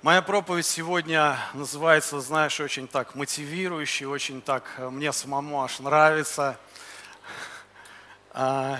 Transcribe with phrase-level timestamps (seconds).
[0.00, 6.56] Моя проповедь сегодня называется, знаешь, очень так мотивирующей, очень так э, мне самому аж нравится.
[8.32, 8.78] А,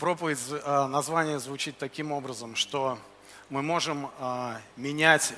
[0.00, 2.98] проповедь, а, название звучит таким образом, что
[3.48, 5.32] мы можем а, менять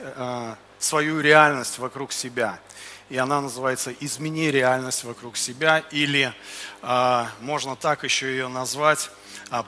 [0.79, 2.59] свою реальность вокруг себя.
[3.11, 6.33] И она называется «Измени реальность вокруг себя» или
[7.41, 9.11] можно так еще ее назвать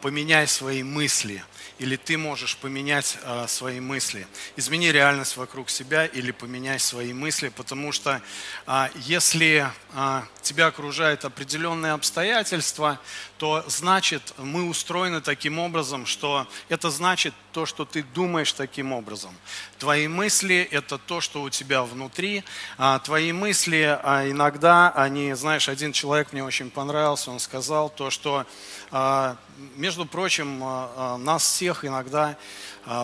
[0.01, 1.43] «Поменяй свои мысли»
[1.81, 4.27] или ты можешь поменять э, свои мысли.
[4.57, 8.21] Измени реальность вокруг себя или поменяй свои мысли, потому что
[8.67, 13.01] э, если э, тебя окружают определенные обстоятельства,
[13.39, 19.35] то значит мы устроены таким образом, что это значит то, что ты думаешь таким образом.
[19.79, 22.45] Твои мысли– это то, что у тебя внутри.
[22.77, 28.11] А твои мысли а иногда, они, знаешь, один человек мне очень понравился, он сказал то,
[28.11, 28.47] что
[28.91, 29.37] а,
[29.77, 32.37] между прочим, а, нас всех иногда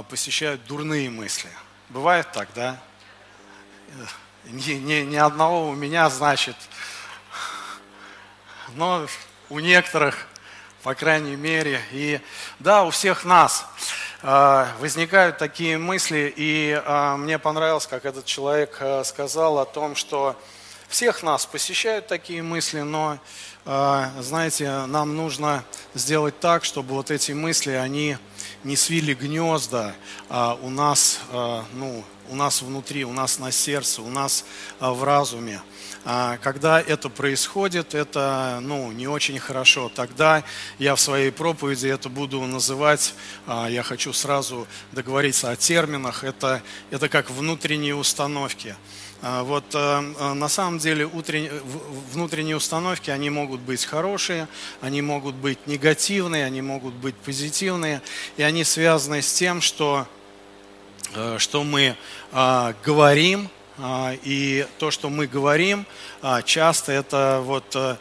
[0.08, 1.48] посещают дурные мысли.
[1.88, 2.76] Бывает так, да?
[4.46, 6.56] Ни, ни, ни одного у меня, значит.
[8.74, 9.06] Но
[9.50, 10.26] у некоторых,
[10.82, 11.80] по крайней мере.
[11.92, 12.20] И
[12.58, 13.66] да, у всех нас
[14.22, 16.34] возникают такие мысли.
[16.36, 16.82] И
[17.18, 20.36] мне понравилось, как этот человек сказал о том, что
[20.88, 23.18] всех нас посещают такие мысли, но
[23.68, 28.16] а, знаете, нам нужно сделать так, чтобы вот эти мысли, они
[28.66, 29.94] не свили гнезда
[30.28, 34.44] а у нас, а, ну, у нас внутри, у нас на сердце, у нас
[34.80, 35.60] а, в разуме.
[36.40, 39.90] Когда это происходит, это ну, не очень хорошо.
[39.92, 40.44] Тогда
[40.78, 43.12] я в своей проповеди это буду называть,
[43.48, 48.76] я хочу сразу договориться о терминах, это, это как внутренние установки.
[49.22, 54.46] А, вот на самом деле внутренние установки, они могут быть хорошие,
[54.80, 58.02] они могут быть негативные, они могут быть позитивные,
[58.36, 60.06] и они связаны с тем, что,
[61.38, 61.96] что мы
[62.32, 65.86] а, говорим, а, и то, что мы говорим,
[66.44, 67.96] часто это вот а,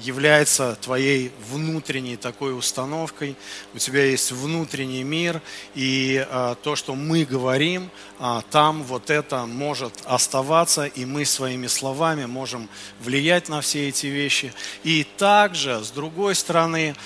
[0.00, 3.36] является твоей внутренней такой установкой.
[3.72, 5.40] У тебя есть внутренний мир,
[5.74, 7.88] и а, то, что мы говорим,
[8.18, 12.68] а, там вот это может оставаться, и мы своими словами можем
[13.00, 14.52] влиять на все эти вещи.
[14.82, 16.96] И также, с другой стороны,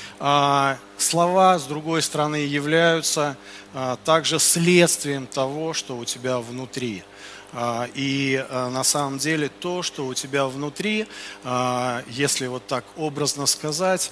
[0.97, 3.37] слова, с другой стороны, являются
[4.05, 7.05] также следствием того, что у тебя внутри.
[7.53, 11.07] А, и а, на самом деле то, что у тебя внутри,
[11.45, 14.11] а, если вот так образно сказать,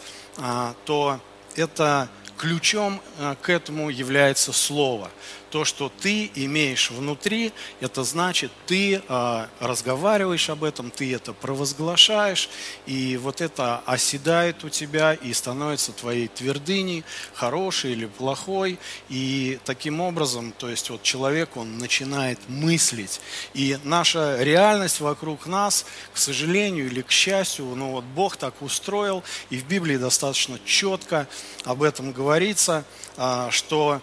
[0.84, 1.18] то
[1.54, 3.00] это ключом
[3.40, 5.10] к этому является слово
[5.50, 12.48] то, что ты имеешь внутри, это значит, ты э, разговариваешь об этом, ты это провозглашаешь,
[12.86, 20.00] и вот это оседает у тебя и становится твоей твердыней, хорошей или плохой, и таким
[20.00, 23.20] образом, то есть вот человек, он начинает мыслить,
[23.54, 29.22] и наша реальность вокруг нас, к сожалению или к счастью, ну вот Бог так устроил,
[29.50, 31.28] и в Библии достаточно четко
[31.64, 32.84] об этом говорится,
[33.16, 34.00] э, что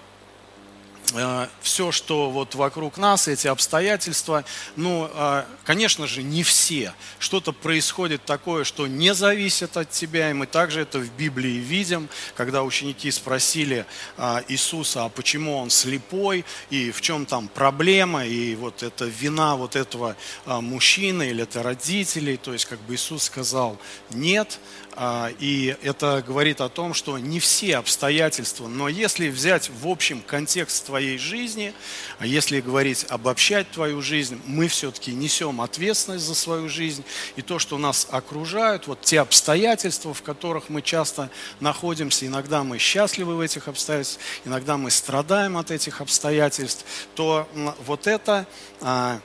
[1.62, 4.44] все, что вот вокруг нас, эти обстоятельства,
[4.76, 6.94] ну, э, конечно же, не все.
[7.20, 12.10] Что-то происходит такое, что не зависит от тебя, и мы также это в Библии видим,
[12.36, 13.86] когда ученики спросили
[14.18, 19.56] э, Иисуса, а почему он слепой, и в чем там проблема, и вот это вина
[19.56, 20.16] вот этого
[20.46, 23.78] мужчины или это родителей, то есть как бы Иисус сказал,
[24.10, 24.60] нет,
[24.96, 30.22] а, и это говорит о том, что не все обстоятельства, но если взять в общем
[30.22, 31.74] контекст твоей жизни,
[32.20, 37.04] а если говорить, обобщать твою жизнь, мы все-таки несем ответственность за свою жизнь.
[37.36, 42.78] И то, что нас окружают, вот те обстоятельства, в которых мы часто находимся, иногда мы
[42.78, 47.50] счастливы в этих обстоятельствах, иногда мы страдаем от этих обстоятельств, то
[47.88, 48.46] вот это
[48.80, 49.20] а,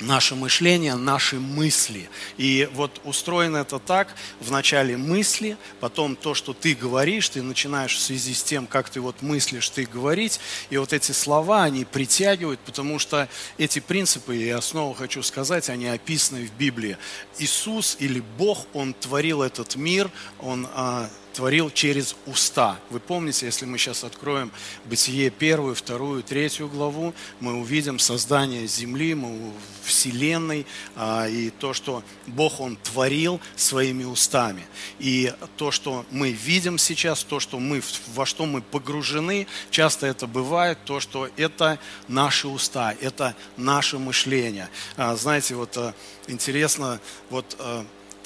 [0.00, 2.08] наше мышление, наши мысли.
[2.36, 8.00] И вот устроено это так, вначале мысли, потом то, что ты говоришь, ты начинаешь в
[8.00, 10.40] связи с тем, как ты вот мыслишь, ты говорить,
[10.70, 15.86] и вот эти слова, они притягивают, потому что эти принципы, я снова хочу сказать, они
[15.86, 16.96] описаны в Библии.
[17.38, 20.10] Иисус или Бог, Он творил этот мир,
[20.40, 22.80] Он а, творил через уста.
[22.90, 24.50] Вы помните, если мы сейчас откроем
[24.86, 29.52] Бытие первую, вторую, третью главу, мы увидим создание земли, мы
[29.84, 34.66] вселенной а, и то, что Бог Он творил своими устами.
[34.98, 37.82] И то, что мы видим сейчас, то, что мы,
[38.14, 44.68] во что мы погружены, часто это бывает, то, что это наши уста, это наше мышление.
[44.96, 45.94] А, знаете, вот а,
[46.26, 46.98] интересно,
[47.30, 47.56] вот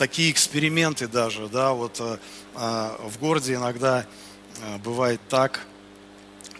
[0.02, 2.00] такие эксперименты даже, да, вот
[2.56, 4.04] а, в городе иногда
[4.60, 5.64] а, бывает так,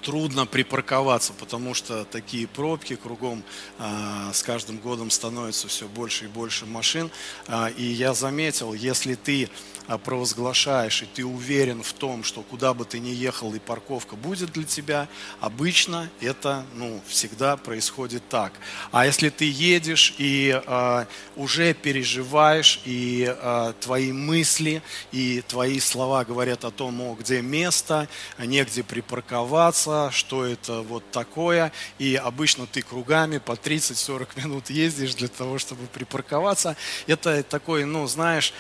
[0.03, 3.43] трудно припарковаться, потому что такие пробки кругом
[3.79, 7.11] а, с каждым годом становится все больше и больше машин.
[7.47, 9.49] А, и я заметил, если ты
[9.87, 14.17] а, провозглашаешь, и ты уверен в том, что куда бы ты ни ехал, и парковка
[14.17, 15.09] будет для тебя,
[15.41, 18.53] обычно это ну, всегда происходит так.
[18.91, 21.05] А если ты едешь и э,
[21.37, 28.09] уже переживаешь, и э, твои мысли, и твои слова говорят о том, о, где место,
[28.39, 35.29] негде припарковаться, что это вот такое, и обычно ты кругами по 30-40 минут ездишь для
[35.29, 38.55] того, чтобы припарковаться, это такой, ну, знаешь,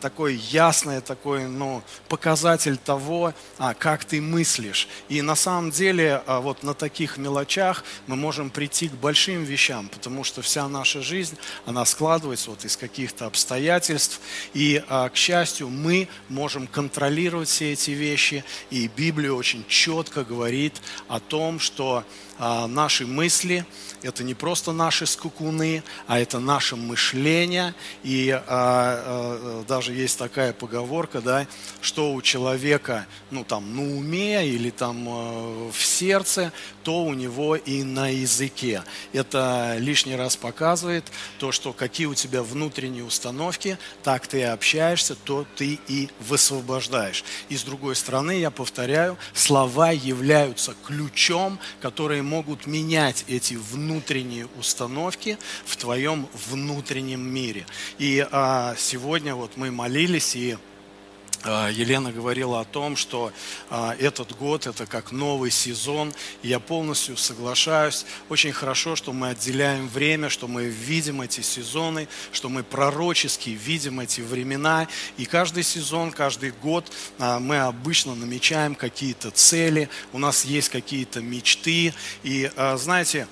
[0.00, 4.88] такой я ясный такой ну, показатель того, а, как ты мыслишь.
[5.08, 9.88] И на самом деле а, вот на таких мелочах мы можем прийти к большим вещам,
[9.88, 11.36] потому что вся наша жизнь,
[11.66, 14.20] она складывается вот из каких-то обстоятельств.
[14.54, 18.44] И, а, к счастью, мы можем контролировать все эти вещи.
[18.70, 20.74] И Библия очень четко говорит
[21.08, 22.04] о том, что
[22.38, 23.64] наши мысли–
[24.06, 27.74] это не просто наши скукуны, а это наше мышление.
[28.04, 31.46] И а, а, даже есть такая поговорка, да,
[31.80, 36.52] что у человека, ну там, на уме или там а, в сердце,
[36.84, 38.82] то у него и на языке.
[39.12, 41.04] Это лишний раз показывает
[41.38, 47.24] то, что какие у тебя внутренние установки, так ты и общаешься, то ты и высвобождаешь.
[47.48, 55.38] И с другой стороны, я повторяю, слова являются ключом, которые могут менять эти внутренние установки
[55.64, 57.64] в твоем внутреннем мире.
[57.98, 60.58] И а, сегодня вот мы молились и
[61.46, 63.32] Елена говорила о том, что
[63.70, 66.12] а, этот год это как новый сезон.
[66.42, 68.04] Я полностью соглашаюсь.
[68.28, 74.00] Очень хорошо, что мы отделяем время, что мы видим эти сезоны, что мы пророчески видим
[74.00, 74.88] эти времена.
[75.18, 81.20] И каждый сезон, каждый год а, мы обычно намечаем какие-то цели, у нас есть какие-то
[81.20, 81.94] мечты.
[82.22, 83.28] И знаете,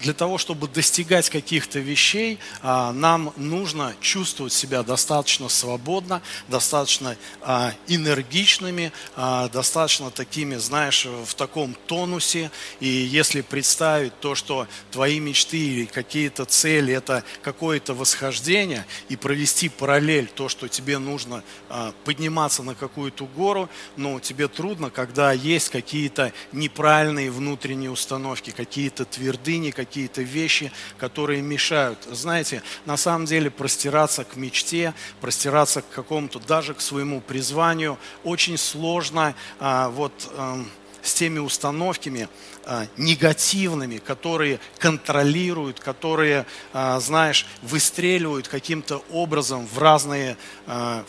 [0.00, 7.53] для того, чтобы достигать каких-то вещей, нам нужно чувствовать себя достаточно свободно, достаточно а,
[7.88, 12.50] энергичными, а, достаточно такими, знаешь, в таком тонусе.
[12.80, 19.68] И если представить то, что твои мечты или какие-то цели– это какое-то восхождение, и провести
[19.68, 25.68] параллель, то, что тебе нужно а, подниматься на какую-то гору, но тебе трудно, когда есть
[25.68, 31.98] какие-то неправильные внутренние установки, какие-то твердыни, какие-то вещи, которые мешают.
[32.10, 38.56] Знаете, на самом деле простираться к мечте, простираться к какому-то, даже к своему призванию, очень
[38.56, 40.64] сложно а, вот а,
[41.02, 42.28] с теми установками
[42.64, 50.36] а, негативными, которые контролируют, которые, а, знаешь, выстреливают каким-то образом в разные,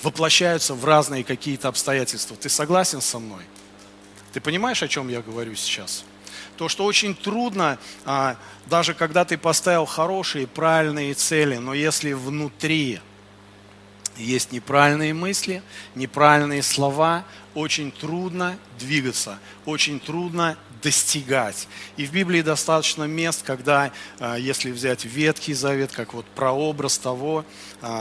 [0.02, 2.36] воплощаются в разные какие-то обстоятельства.
[2.36, 3.44] Ты согласен со мной?
[4.34, 6.06] Ты понимаешь, о чем я говорю сейчас?
[6.58, 7.78] То, что очень трудно,
[8.66, 13.00] даже когда ты поставил хорошие, правильные цели, но если внутри
[14.18, 15.62] есть неправильные мысли,
[15.96, 21.68] неправильные слова, очень трудно двигаться, очень трудно достигать.
[21.98, 27.44] И в Библии достаточно мест, когда, а, если взять Ветхий Завет, как вот прообраз того,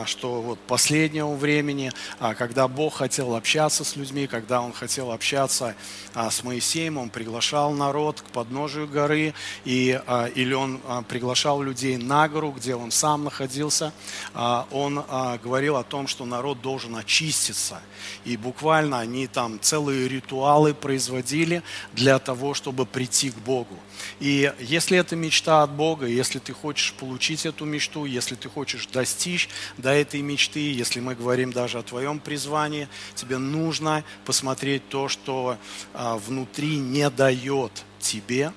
[0.06, 5.74] что вот последнего времени, а, когда Бог хотел общаться с людьми, когда Он хотел общаться
[6.14, 9.34] с Моисеем, Он приглашал народ к подножию горы,
[9.64, 10.00] и,
[10.34, 13.92] или Он приглашал людей на гору, где Он сам находился,
[14.34, 15.04] Он
[15.42, 17.80] говорил о том, что народ должен очиститься.
[18.24, 21.62] И буквально они там целые ритуалы производили
[21.92, 23.78] для того, чтобы прийти к Богу.
[24.20, 28.86] И если это мечта от Бога, если ты хочешь получить эту мечту, если ты хочешь
[28.86, 35.08] достичь до этой мечты, если мы говорим даже о твоем призвании, тебе нужно посмотреть то,
[35.08, 35.58] что
[35.92, 38.52] а, внутри не дает тебе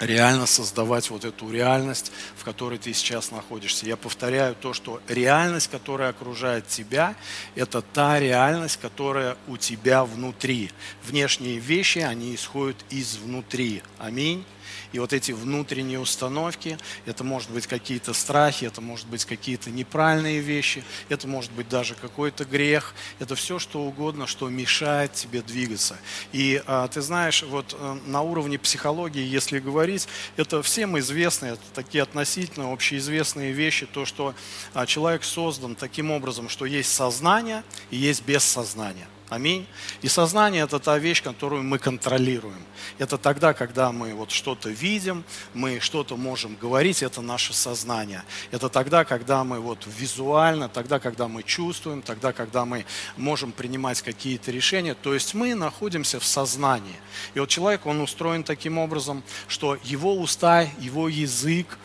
[0.00, 3.86] реально создавать вот эту реальность, в которой ты сейчас находишься.
[3.86, 7.14] Я повторяю то, что реальность, которая окружает тебя,
[7.54, 10.70] это та реальность, которая у тебя внутри.
[11.04, 13.82] Внешние вещи, они исходят изнутри.
[13.98, 14.44] Аминь.
[14.92, 20.40] И вот эти внутренние установки, это может быть какие-то страхи, это может быть какие-то неправильные
[20.40, 25.96] вещи, это может быть даже какой-то грех, это все что угодно, что мешает тебе двигаться.
[26.32, 31.62] И а, ты знаешь, вот а, на уровне психологии, если говорить, это всем известно, это
[31.74, 34.34] такие относительно общеизвестные вещи, то, что
[34.72, 39.06] а, человек создан таким образом, что есть сознание и есть бессознание.
[39.34, 39.66] Аминь.
[40.00, 42.62] И сознание– это та вещь, которую мы контролируем.
[42.98, 45.24] Это тогда, когда мы вот что-то видим,
[45.54, 48.22] мы что-то можем говорить, это наше сознание.
[48.52, 52.86] Это тогда, когда мы вот визуально, тогда, когда мы чувствуем, тогда, когда мы
[53.16, 54.94] можем принимать какие-то решения.
[54.94, 56.94] То есть мы находимся в сознании.
[57.34, 61.76] И вот человек, он устроен таким образом, что его уста, его язык,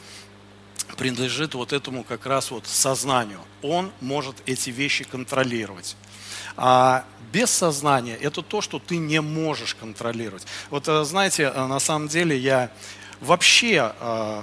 [0.97, 3.39] принадлежит вот этому как раз вот сознанию.
[3.63, 5.95] Он может эти вещи контролировать.
[6.61, 10.45] А без сознания это то, что ты не можешь контролировать.
[10.69, 12.71] Вот э, знаете, э, на самом деле я
[13.21, 14.41] вообще э,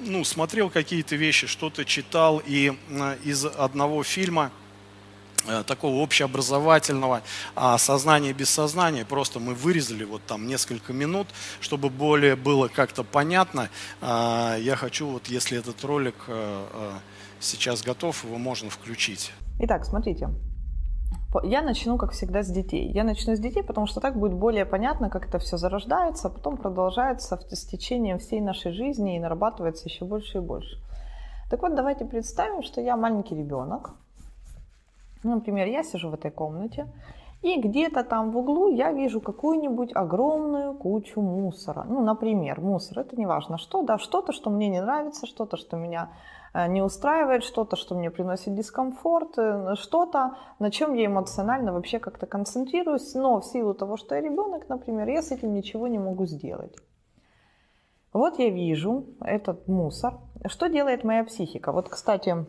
[0.00, 2.72] ну, смотрел какие-то вещи, что-то читал, и
[3.24, 4.50] из одного фильма–
[5.66, 7.22] такого общеобразовательного
[7.56, 9.04] а сознания без сознания.
[9.04, 11.26] Просто мы вырезали вот там несколько минут,
[11.60, 13.68] чтобы более было как-то понятно.
[14.00, 16.14] Я хочу, вот если этот ролик
[17.40, 19.32] сейчас готов, его можно включить.
[19.58, 20.28] Итак, смотрите.
[21.42, 22.90] Я начну, как всегда, с детей.
[22.92, 26.30] Я начну с детей, потому что так будет более понятно, как это все зарождается, а
[26.30, 30.78] потом продолжается с течением всей нашей жизни и нарабатывается еще больше и больше.
[31.50, 33.90] Так вот, давайте представим, что я маленький ребенок,
[35.22, 36.86] ну, например, я сижу в этой комнате,
[37.42, 41.84] и где-то там в углу я вижу какую-нибудь огромную кучу мусора.
[41.88, 45.76] Ну, например, мусор, это не важно что, да, что-то, что мне не нравится, что-то, что
[45.76, 46.10] меня
[46.54, 52.26] не устраивает, что-то, что мне приносит дискомфорт, э, что-то, на чем я эмоционально вообще как-то
[52.26, 56.26] концентрируюсь, но в силу того, что я ребенок, например, я с этим ничего не могу
[56.26, 56.76] сделать.
[58.12, 60.18] Вот я вижу этот мусор.
[60.46, 61.72] Что делает моя психика?
[61.72, 62.46] Вот, кстати,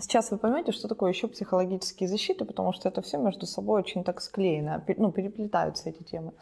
[0.00, 4.04] Сейчас вы поймете, что такое еще психологические защиты, потому что это все между собой очень
[4.04, 6.32] так склеено, ну, переплетаются эти темы.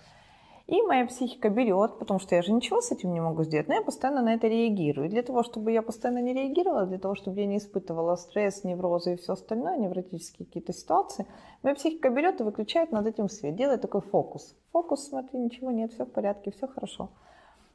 [0.71, 3.75] И моя психика берет, потому что я же ничего с этим не могу сделать, но
[3.75, 5.09] я постоянно на это реагирую.
[5.09, 8.63] И для того, чтобы я постоянно не реагировала, для того, чтобы я не испытывала стресс,
[8.63, 11.27] неврозы и все остальное, невротические какие-то ситуации,
[11.65, 14.57] моя психика берет и выключает над этим свет, делает такой фокус.
[14.71, 17.11] Фокус, смотри, ничего нет, все в порядке, все хорошо.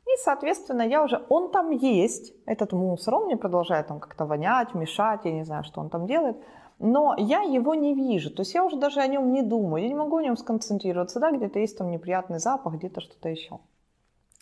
[0.05, 4.73] И, соответственно, я уже, он там есть, этот мусор, он мне продолжает там как-то вонять,
[4.73, 6.37] мешать, я не знаю, что он там делает,
[6.79, 9.89] но я его не вижу, то есть я уже даже о нем не думаю, я
[9.89, 13.59] не могу о нем сконцентрироваться, да, где-то есть там неприятный запах, где-то что-то еще.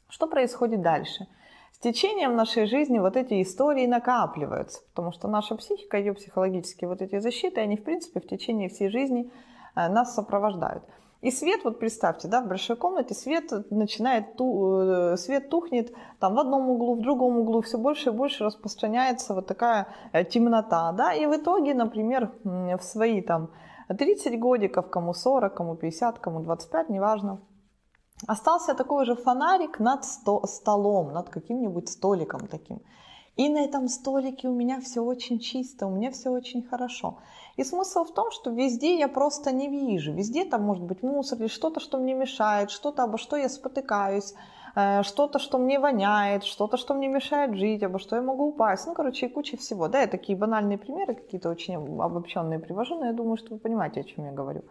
[0.10, 1.28] Что происходит дальше?
[1.72, 7.02] С течением нашей жизни вот эти истории накапливаются, потому что наша психика, ее психологические вот
[7.02, 9.32] эти защиты, они, в принципе, в течение всей жизни
[9.76, 10.84] э, нас сопровождают.
[11.24, 16.36] И свет, вот представьте, да, в большой комнате свет начинает, ту, э, свет тухнет там
[16.36, 20.92] в одном углу, в другом углу, все больше и больше распространяется вот такая э, темнота,
[20.92, 23.52] да, и в итоге, например, в свои там
[23.88, 27.40] 30 годиков, кому 40, кому 50, кому 25, неважно,
[28.28, 32.82] остался такой же фонарик над сто, столом, над каким-нибудь столиком таким.
[33.36, 37.18] И на этом столике у меня все очень чисто, у меня все очень хорошо.
[37.58, 40.14] И смысл в том, что везде я просто не вижу.
[40.14, 44.36] Везде там может быть мусор или что-то, что мне мешает, что-то, обо что я спотыкаюсь,
[44.76, 48.86] э, что-то, что мне воняет, что-то, что мне мешает жить, обо что я могу упасть.
[48.86, 49.88] Ну, короче, и куча всего.
[49.88, 54.02] Да, я такие банальные примеры какие-то очень обобщенные привожу, но я думаю, что вы понимаете,
[54.02, 54.64] о чем я говорю.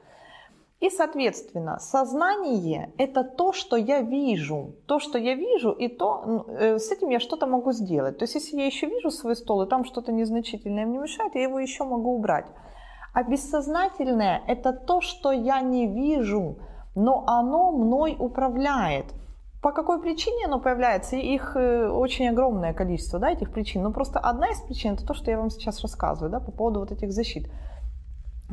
[0.82, 4.74] И, соответственно, сознание– это то, что я вижу.
[4.86, 8.18] То, что я вижу, и то, э, с этим я что-то могу сделать.
[8.18, 11.42] То есть, если я еще вижу свой стол, и там что-то незначительное мне мешает, я
[11.42, 12.46] его еще могу убрать.
[13.14, 16.56] А бессознательное– это то, что я не вижу,
[16.96, 19.06] но оно мной управляет.
[19.62, 21.14] По какой причине оно появляется?
[21.14, 23.82] Их э, очень огромное количество, да, этих причин.
[23.82, 26.80] Но просто одна из причин– это то, что я вам сейчас рассказываю, да, по поводу
[26.80, 27.48] вот этих защит.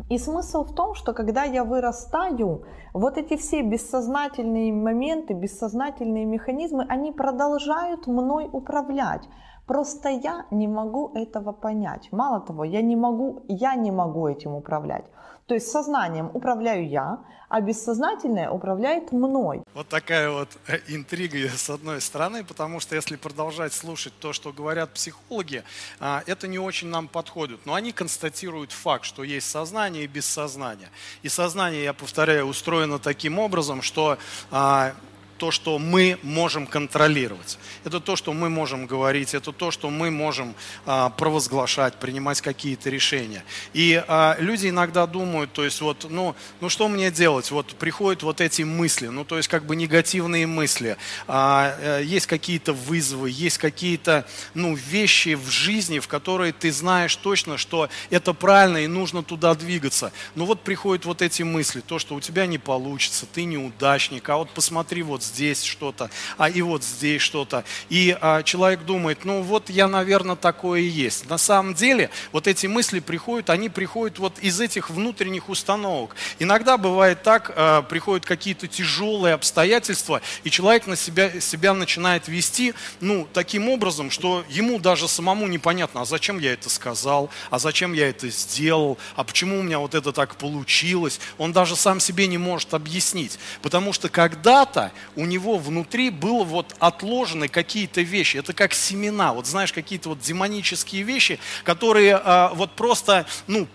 [0.10, 6.86] И смысл в том, что когда я вырастаю, вот эти все бессознательные моменты, бессознательные механизмы,
[6.88, 9.28] они продолжают мной управлять.
[9.70, 12.10] Просто я не могу этого понять.
[12.12, 15.06] Мало того, я не могу, я не могу этим управлять.
[15.46, 19.64] То есть сознанием управляю я, а бессознательное управляет мной.
[19.76, 24.52] Вот такая вот э, интрига с одной стороны, потому что если продолжать слушать то, что
[24.52, 25.64] говорят психологи,
[26.00, 27.60] а, это не очень нам подходит.
[27.66, 30.90] Но они констатируют факт, что есть сознание и бессознание.
[31.22, 34.18] И сознание, я повторяю, устроено таким образом, что
[34.50, 34.94] а,
[35.40, 37.58] то, что мы можем контролировать.
[37.86, 40.54] Это то, что мы можем говорить, это то, что мы можем
[40.86, 43.44] а, провозглашать, принимать какие-то решения.
[43.74, 47.52] И а, люди иногда думают, то есть вот, ну, ну что мне делать?
[47.52, 52.28] Вот приходят вот эти мысли, ну то есть как бы негативные мысли, а, а, есть
[52.28, 58.34] какие-то вызовы, есть какие-то ну, вещи в жизни, в которые ты знаешь точно, что это
[58.34, 60.12] правильно и нужно туда двигаться.
[60.36, 64.36] Но вот приходят вот эти мысли, то, что у тебя не получится, ты неудачник, а
[64.36, 67.64] вот посмотри вот здесь что-то, а и вот здесь что-то.
[67.90, 71.30] И а, человек думает, ну вот я, наверное, такое и есть.
[71.30, 76.16] На самом деле вот эти мысли приходят, они приходят вот из этих внутренних установок.
[76.40, 82.74] Иногда бывает так, а, приходят какие-то тяжелые обстоятельства, и человек на себя, себя начинает вести,
[83.00, 87.94] ну, таким образом, что ему даже самому непонятно, а зачем я это сказал, а зачем
[87.94, 91.20] я это сделал, а почему у меня вот это так получилось.
[91.38, 93.40] Он даже сам себе не может объяснить.
[93.62, 98.38] Потому что когда-то у него внутри было вот отложены какие-то вещи.
[98.38, 103.68] Это как семена, вот знаешь, какие-то вот демонические вещи, которые а, вот просто, ну,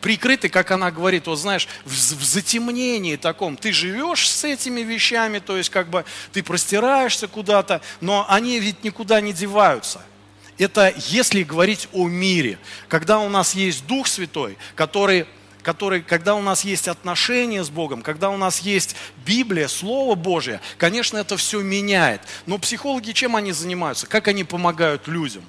[0.00, 3.56] прикрыты, как она говорит, вот знаешь, в, в затемнении таком.
[3.56, 8.82] Ты живешь с этими вещами, то есть как бы ты простираешься куда-то, но они ведь
[8.82, 10.00] никуда не деваются.
[10.58, 15.26] Это если говорить о мире, когда у нас есть Дух Святой, который
[15.62, 20.60] который, когда у нас есть отношения с Богом, когда у нас есть Библия, Слово Божье,
[20.78, 22.20] конечно, это все меняет.
[22.46, 24.06] Но психологи чем они занимаются?
[24.06, 25.44] Как они помогают людям?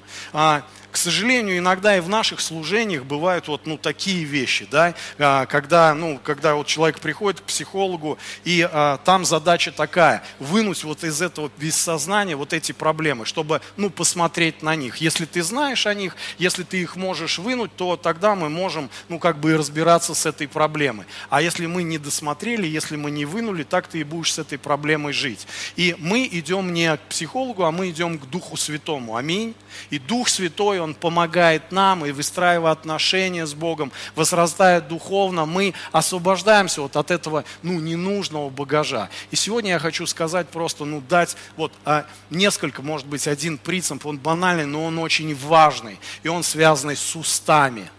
[0.93, 5.95] К сожалению, иногда и в наших служениях бывают вот ну, такие вещи, да, а, когда,
[5.95, 11.19] ну, когда вот человек приходит к психологу, и а, там задача такая, вынуть вот из
[11.23, 14.97] этого бессознания вот эти проблемы, чтобы ну, посмотреть на них.
[14.97, 19.17] Если ты знаешь о них, если ты их можешь вынуть, то тогда мы можем ну,
[19.17, 21.07] как бы разбираться с этой проблемой.
[21.31, 24.59] А если мы не досмотрели, если мы не вынули, так ты и будешь с этой
[24.59, 25.47] проблемой жить.
[25.75, 29.15] И мы идем не к психологу, а мы идем к Духу Святому.
[29.15, 29.55] Аминь.
[29.89, 36.81] И Дух Святой, Он помогает нам и выстраивая отношения с Богом, возрастая духовно, мы освобождаемся
[36.81, 39.09] вот от этого ну, ненужного багажа.
[39.31, 44.05] И сегодня я хочу сказать просто, ну, дать вот а, несколько, может быть, один принцип,
[44.05, 47.89] он банальный, но он очень важный, и он связанный с устами.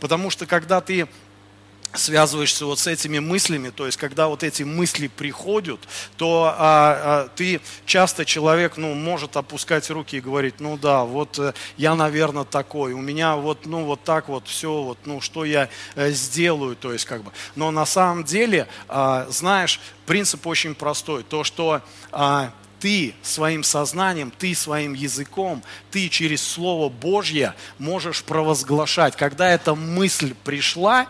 [0.00, 1.08] Потому что когда ты
[1.94, 5.80] связываешься вот с этими мыслями, то есть когда вот эти мысли приходят,
[6.16, 11.38] то а, а, ты часто человек, ну, может опускать руки и говорить, ну да, вот
[11.38, 15.44] э, я, наверное, такой, у меня вот, ну, вот так вот все, вот, ну, что
[15.44, 17.32] я э, сделаю, то есть как бы.
[17.56, 21.82] Но на самом деле, а, знаешь, принцип очень простой, то, что
[22.12, 29.16] а, ты своим сознанием, ты своим языком, ты через Слово Божье можешь провозглашать.
[29.16, 31.06] Когда эта мысль пришла,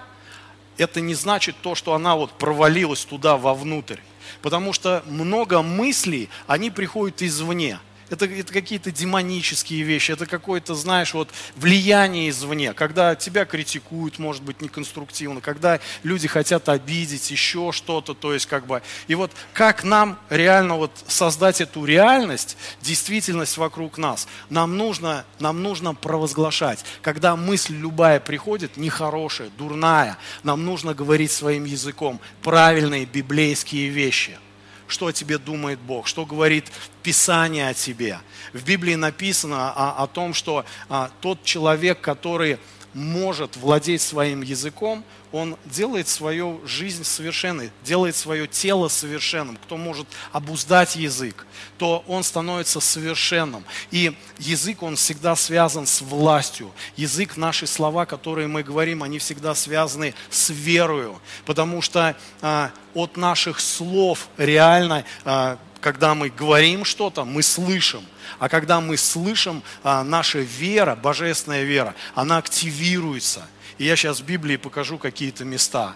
[0.78, 4.00] это не значит то, что она вот провалилась туда вовнутрь.
[4.42, 7.78] Потому что много мыслей, они приходят извне
[8.10, 14.42] это, это какие-то демонические вещи, это какое-то, знаешь, вот влияние извне, когда тебя критикуют, может
[14.42, 19.84] быть, неконструктивно, когда люди хотят обидеть, еще что-то, то есть как бы, и вот как
[19.84, 27.36] нам реально вот создать эту реальность, действительность вокруг нас, нам нужно, нам нужно провозглашать, когда
[27.36, 34.38] мысль любая приходит, нехорошая, дурная, нам нужно говорить своим языком правильные библейские вещи–
[34.88, 36.70] что о тебе думает Бог, что говорит
[37.02, 38.18] Писание о тебе.
[38.52, 42.58] В Библии написано о, о том, что а, тот человек, который
[42.94, 49.56] может владеть своим языком, он делает свою жизнь совершенной, делает свое тело совершенным.
[49.56, 51.44] Кто может обуздать язык,
[51.76, 53.64] то он становится совершенным.
[53.90, 56.70] И язык, он всегда связан с властью.
[56.96, 61.20] Язык, наши слова, которые мы говорим, они всегда связаны с верою.
[61.46, 68.04] Потому что а, от наших слов реально, а, когда мы говорим что-то, мы слышим.
[68.38, 73.46] А когда мы слышим, а, наша вера, божественная вера, она активируется–
[73.78, 75.94] и я сейчас в Библии покажу какие-то места.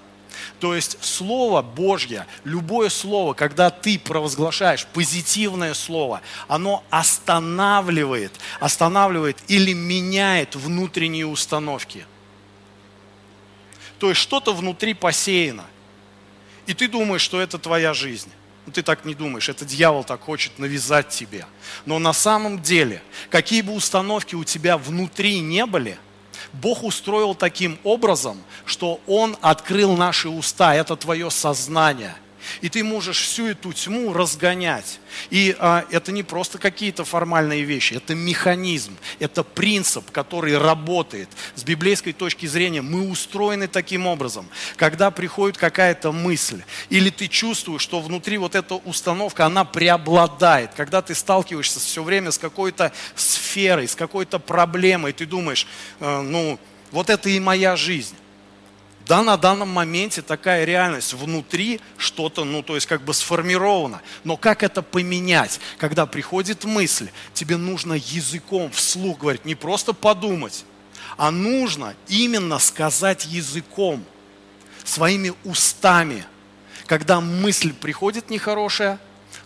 [0.60, 9.72] То есть Слово Божье, любое слово, когда ты провозглашаешь позитивное слово, оно останавливает, останавливает или
[9.72, 12.06] меняет внутренние установки.
[13.98, 15.64] То есть что-то внутри посеяно.
[16.66, 18.30] И ты думаешь, что это твоя жизнь.
[18.68, 21.46] Но ты так не думаешь, это дьявол так хочет навязать тебе.
[21.86, 25.98] Но на самом деле, какие бы установки у тебя внутри не были–
[26.52, 32.14] Бог устроил таким образом, что Он открыл наши уста, это твое сознание–
[32.60, 35.00] и ты можешь всю эту тьму разгонять.
[35.30, 41.28] И а, это не просто какие-то формальные вещи, это механизм, это принцип, который работает.
[41.54, 44.48] С библейской точки зрения мы устроены таким образом.
[44.76, 51.02] Когда приходит какая-то мысль, или ты чувствуешь, что внутри вот эта установка, она преобладает, когда
[51.02, 55.66] ты сталкиваешься все время с какой-то сферой, с какой-то проблемой, ты думаешь,
[56.00, 56.58] э, ну,
[56.90, 58.14] вот это и моя жизнь
[59.08, 61.14] да, на данном моменте такая реальность.
[61.14, 64.02] Внутри что-то, ну, то есть как бы сформировано.
[64.22, 65.60] Но как это поменять?
[65.78, 70.66] Когда приходит мысль, тебе нужно языком вслух говорить, не просто подумать,
[71.16, 74.04] а нужно именно сказать языком,
[74.84, 76.26] своими устами.
[76.84, 78.98] Когда мысль приходит нехорошая,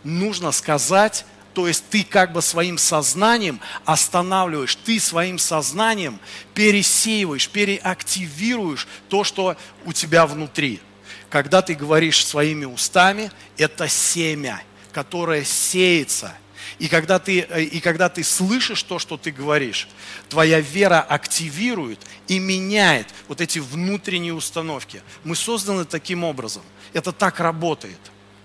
[0.03, 6.19] нужно сказать то есть ты как бы своим сознанием останавливаешь, ты своим сознанием
[6.55, 10.81] пересеиваешь, переактивируешь то, что у тебя внутри.
[11.29, 14.63] Когда ты говоришь своими устами, это семя,
[14.93, 16.35] которое сеется.
[16.79, 19.89] И когда, ты, и когда ты слышишь то, что ты говоришь,
[20.29, 25.03] твоя вера активирует и меняет вот эти внутренние установки.
[25.23, 26.63] Мы созданы таким образом.
[26.93, 27.99] Это так работает.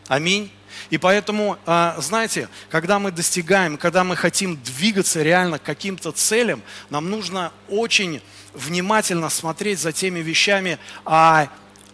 [0.07, 0.51] Аминь.
[0.89, 6.61] И поэтому, а, знаете, когда мы достигаем, когда мы хотим двигаться реально к каким-то целям,
[6.89, 8.21] нам нужно очень
[8.53, 11.49] внимательно смотреть за теми вещами, а,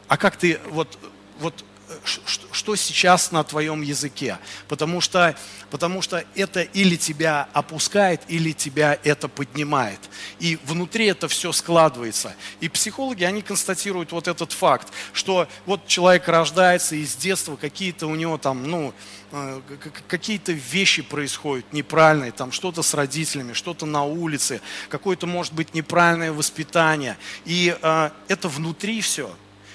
[0.08, 0.98] а как ты вот,
[1.39, 1.65] вот
[2.04, 4.38] что сейчас на твоем языке.
[4.68, 5.36] Потому что,
[5.72, 10.00] потому что это или тебя опускает, или тебя это поднимает.
[10.39, 12.36] И внутри это все складывается.
[12.60, 18.08] И психологи, они констатируют вот этот факт, что вот человек рождается, и с детства какие-то
[18.08, 18.94] у него там, ну,
[19.32, 19.62] э,
[20.08, 26.34] какие-то вещи происходят неправильные, там что-то с родителями, что-то на улице, какое-то может быть неправильное
[26.34, 27.18] воспитание.
[27.46, 29.34] И э, это внутри все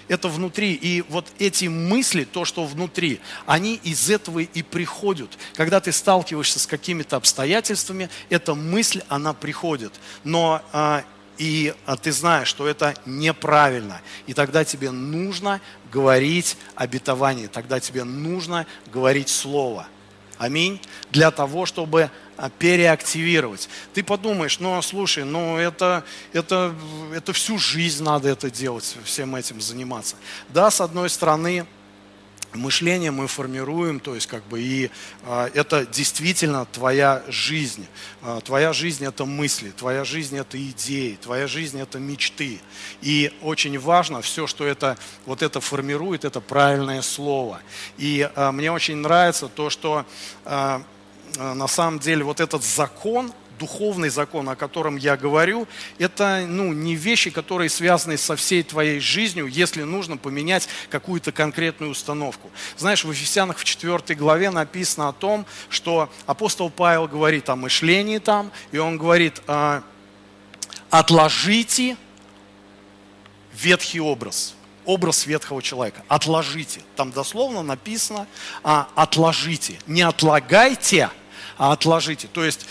[0.09, 0.75] это внутри.
[0.75, 5.31] И вот эти мысли, то, что внутри, они из этого и приходят.
[5.55, 9.93] Когда ты сталкиваешься с какими-то обстоятельствами, эта мысль, она приходит.
[10.25, 11.05] Но а,
[11.39, 14.01] и а, ты знаешь, что это неправильно.
[14.27, 15.61] И тогда тебе нужно
[15.93, 19.87] говорить обетование, тогда тебе нужно говорить Слово.
[20.37, 20.81] Аминь.
[21.11, 22.11] Для того, чтобы
[22.59, 23.69] переактивировать.
[23.95, 26.75] Ты подумаешь, ну слушай, ну это, это,
[27.13, 30.17] это всю жизнь надо это делать, всем этим заниматься.
[30.49, 31.67] Да, с одной стороны,
[32.55, 34.91] мышление мы формируем, то есть как бы и
[35.25, 37.87] э, это действительно твоя жизнь.
[38.23, 42.61] Э, твоя жизнь это мысли, твоя жизнь это идеи, твоя жизнь это мечты.
[43.03, 44.97] И очень важно все, что это
[45.27, 47.61] вот это формирует, это правильное слово.
[47.99, 50.07] И э, мне очень нравится то, что
[50.45, 50.81] Э,
[51.39, 55.67] на самом деле вот этот закон, духовный закон, о котором я говорю,
[55.99, 61.93] это ну, не вещи, которые связаны со всей твоей жизнью, если нужно поменять какую-то конкретную
[61.93, 62.51] установку.
[62.77, 68.19] Знаешь, в Ефесянах в 4 главе написано о том, что апостол Павел говорит о мышлении
[68.19, 69.83] там, и он говорит, «А,
[70.91, 71.97] отложите
[73.53, 74.55] ветхий образ–
[74.89, 76.03] образ ветхого человека.
[76.09, 76.81] Отложите.
[76.97, 78.27] Там дословно написано
[78.65, 79.79] а, отложите.
[79.87, 81.11] Не отлагайте,
[81.59, 82.29] а отложите.
[82.29, 82.67] То есть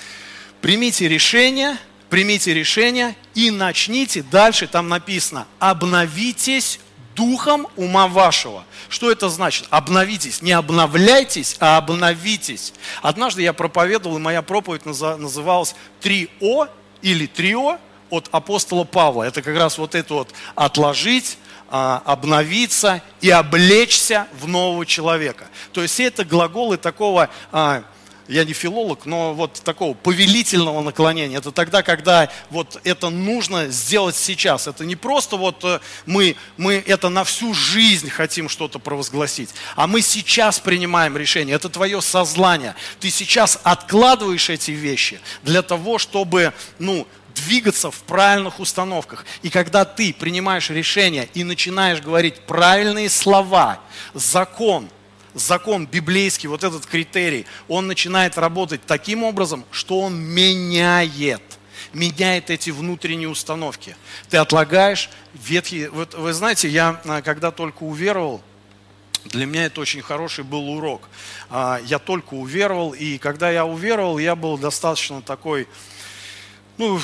[0.62, 1.78] примите решение,
[2.10, 4.24] примите решение и начните.
[4.24, 6.80] Дальше там написано обновитесь
[7.16, 8.64] духом ума вашего.
[8.90, 9.68] Что это значит?
[9.70, 10.42] Обновитесь.
[10.42, 12.74] Не обновляйтесь, а обновитесь.
[13.02, 16.68] Однажды я проповедовал, и моя проповедь называлась «Три О»
[17.02, 19.24] или «Трио» от апостола Павла.
[19.24, 21.38] Это как раз вот это вот «отложить»,
[21.70, 25.48] а, обновиться и облечься в нового человека.
[25.74, 27.84] То есть это глаголы такого, а,
[28.28, 31.38] я не филолог, но вот такого повелительного наклонения.
[31.38, 34.68] Это тогда, когда вот это нужно сделать сейчас.
[34.68, 39.88] Это не просто вот э, мы, мы это на всю жизнь хотим что-то провозгласить, а
[39.88, 41.56] мы сейчас принимаем решение.
[41.56, 42.76] Это твое сознание.
[43.00, 47.08] Ты сейчас откладываешь эти вещи для того, чтобы, ну,
[47.46, 49.26] двигаться в правильных установках.
[49.44, 53.80] И когда ты принимаешь решение и начинаешь говорить правильные слова,
[54.14, 54.90] закон,
[55.38, 61.42] закон библейский, вот этот критерий, он начинает работать таким образом, что он меняет
[61.94, 63.96] меняет эти внутренние установки.
[64.30, 65.90] Ты отлагаешь ветхие...
[65.90, 68.42] Вот вы знаете, я а, когда только уверовал,
[69.26, 71.08] для меня это очень хороший был урок.
[71.50, 75.68] А, я только уверовал, и когда я уверовал, я был достаточно такой
[76.78, 77.00] ну,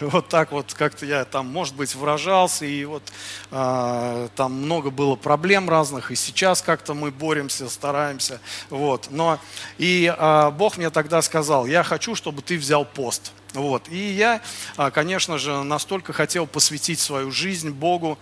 [0.00, 3.02] вот так вот как-то я там, может быть, выражался, и вот
[3.50, 8.40] э, там много было проблем разных, и сейчас как-то мы боремся, стараемся,
[8.70, 9.08] вот.
[9.10, 9.38] Но
[9.78, 13.88] и э, Бог мне тогда сказал, я хочу, чтобы ты взял пост, вот.
[13.88, 14.40] И я,
[14.92, 18.18] конечно же, настолько хотел посвятить свою жизнь Богу,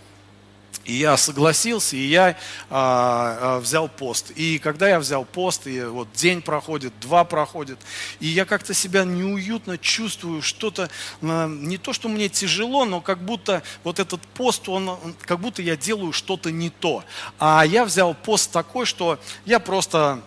[0.84, 2.36] и я согласился, и я
[2.70, 4.30] а, а, взял пост.
[4.34, 7.78] И когда я взял пост, и вот день проходит, два проходит,
[8.18, 10.90] и я как-то себя неуютно чувствую, что-то,
[11.22, 15.62] а, не то, что мне тяжело, но как будто вот этот пост, он, как будто
[15.62, 17.04] я делаю что-то не то.
[17.38, 20.22] А я взял пост такой, что я просто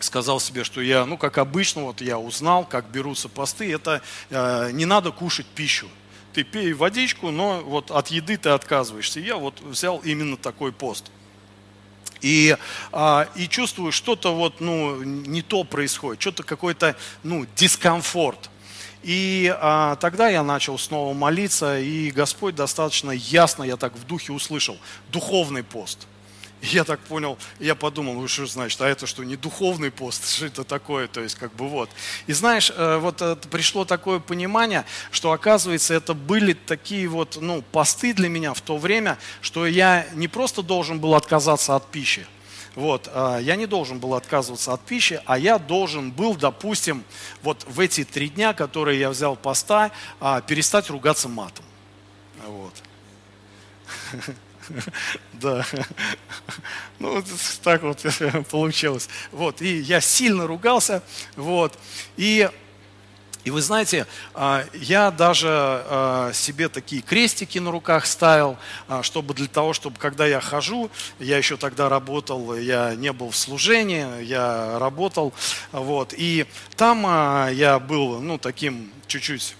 [0.00, 4.70] сказал себе, что я, ну, как обычно, вот я узнал, как берутся посты, это э,
[4.72, 5.88] не надо кушать пищу
[6.34, 9.20] ты пей водичку, но вот от еды ты отказываешься.
[9.20, 11.10] Я вот взял именно такой пост.
[12.20, 12.56] И,
[12.90, 18.50] а, и чувствую, что-то вот, ну, не то происходит, что-то какой-то, ну, дискомфорт.
[19.02, 24.32] И а, тогда я начал снова молиться, и Господь достаточно ясно, я так в духе
[24.32, 24.78] услышал,
[25.12, 26.06] духовный пост.
[26.72, 30.46] Я так понял, я подумал, ну что значит, а это что, не духовный пост, что
[30.46, 31.90] это такое, то есть как бы вот.
[32.26, 38.14] И знаешь, э, вот пришло такое понимание, что оказывается это были такие вот, ну, посты
[38.14, 42.26] для меня в то время, что я не просто должен был отказаться от пищи,
[42.74, 47.04] вот, а, я не должен был отказываться от пищи, а я должен был, допустим,
[47.42, 51.64] вот в эти три дня, которые я взял поста, а, перестать ругаться матом.
[52.46, 52.74] Вот.
[55.34, 55.66] Да.
[56.98, 57.22] Ну,
[57.62, 58.04] так вот
[58.50, 59.08] получилось.
[59.32, 59.60] Вот.
[59.60, 61.02] И я сильно ругался.
[61.36, 61.78] Вот.
[62.16, 62.48] И
[63.44, 68.56] и вы знаете, а, я даже а, себе такие крестики на руках ставил,
[68.88, 73.30] а, чтобы для того, чтобы когда я хожу, я еще тогда работал, я не был
[73.30, 75.34] в служении, я работал,
[75.72, 76.46] вот, и
[76.76, 77.02] там
[77.52, 79.56] я был, ну, таким чуть-чуть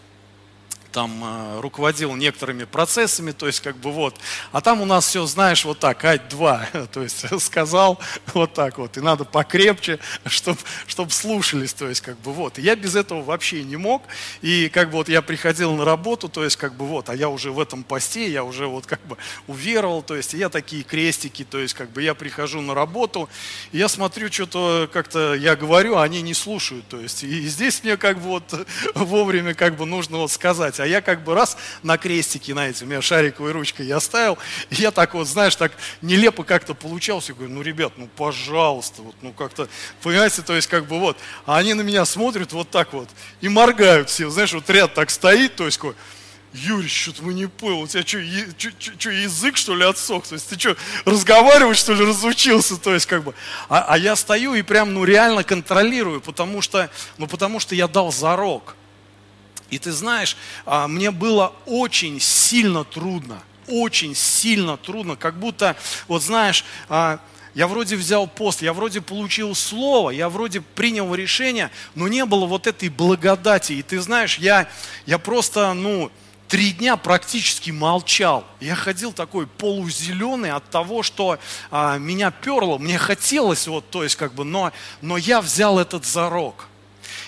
[0.94, 4.14] там э, руководил некоторыми процессами, то есть как бы вот.
[4.52, 7.98] А там у нас все, знаешь, вот так, ать два, то есть сказал
[8.32, 8.96] вот так вот.
[8.96, 12.58] И надо покрепче, чтобы чтоб слушались, то есть как бы вот.
[12.58, 14.04] И я без этого вообще не мог.
[14.40, 17.28] И как бы вот я приходил на работу, то есть как бы вот, а я
[17.28, 19.16] уже в этом посте, я уже вот как бы
[19.48, 23.28] уверовал, то есть я такие крестики, то есть как бы я прихожу на работу,
[23.72, 27.24] и я смотрю, что-то как-то я говорю, а они не слушают, то есть.
[27.24, 31.24] И здесь мне как бы вот вовремя как бы нужно вот сказать, а я как
[31.24, 34.36] бы раз на крестике, знаете, у меня шариковой ручкой я ставил,
[34.68, 39.00] и я так вот, знаешь, так нелепо как-то получался, я говорю, ну, ребят, ну, пожалуйста,
[39.00, 39.66] вот, ну, как-то,
[40.02, 41.16] понимаете, то есть, как бы вот,
[41.46, 43.08] а они на меня смотрят вот так вот
[43.40, 45.94] и моргают все, знаешь, вот ряд так стоит, то есть, какой,
[46.52, 50.26] Юрий, что-то мы не понял, у тебя что, что, язык, что ли, отсох?
[50.26, 52.76] То есть ты что, разговаривать, что ли, разучился?
[52.76, 53.34] То есть как бы,
[53.68, 57.88] а, а я стою и прям, ну, реально контролирую, потому что, ну, потому что я
[57.88, 58.76] дал зарок.
[59.70, 66.22] И ты знаешь, а, мне было очень сильно трудно, очень сильно трудно, как будто, вот
[66.22, 67.18] знаешь, а,
[67.54, 72.46] я вроде взял пост, я вроде получил слово, я вроде принял решение, но не было
[72.46, 73.74] вот этой благодати.
[73.74, 74.68] И ты знаешь, я,
[75.06, 76.10] я просто, ну,
[76.48, 78.44] три дня практически молчал.
[78.60, 81.38] Я ходил такой полузеленый от того, что
[81.70, 86.04] а, меня перло, мне хотелось вот, то есть как бы, но, но я взял этот
[86.04, 86.66] зарок.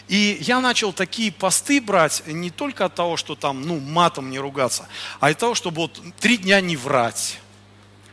[0.09, 4.39] И я начал такие посты брать не только от того, что там, ну, матом не
[4.39, 4.89] ругаться,
[5.19, 7.41] а от того, чтобы вот три дня не врать.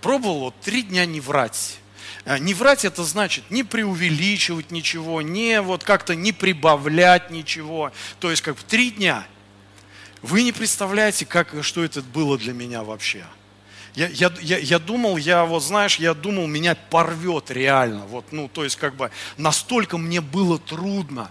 [0.02, 1.78] Пробовал вот три дня не врать.
[2.26, 7.92] Э, не врать это значит не преувеличивать ничего, не вот как-то не прибавлять ничего.
[8.20, 9.26] То есть как три дня.
[10.24, 13.26] Вы не представляете, как, что это было для меня вообще.
[13.94, 18.06] Я, я, я, я думал, я вот знаешь, я думал, меня порвет реально.
[18.08, 21.30] Вот, ну, то есть как бы настолько мне было трудно.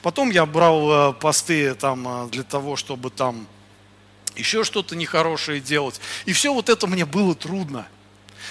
[0.00, 3.46] Потом я брал э, посты там э, для того, чтобы там
[4.36, 6.00] еще что-то нехорошее делать.
[6.24, 7.86] И все вот это мне было трудно.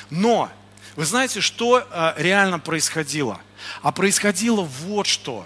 [0.09, 0.49] Но
[0.95, 3.39] вы знаете, что э, реально происходило?
[3.81, 5.45] А происходило вот что.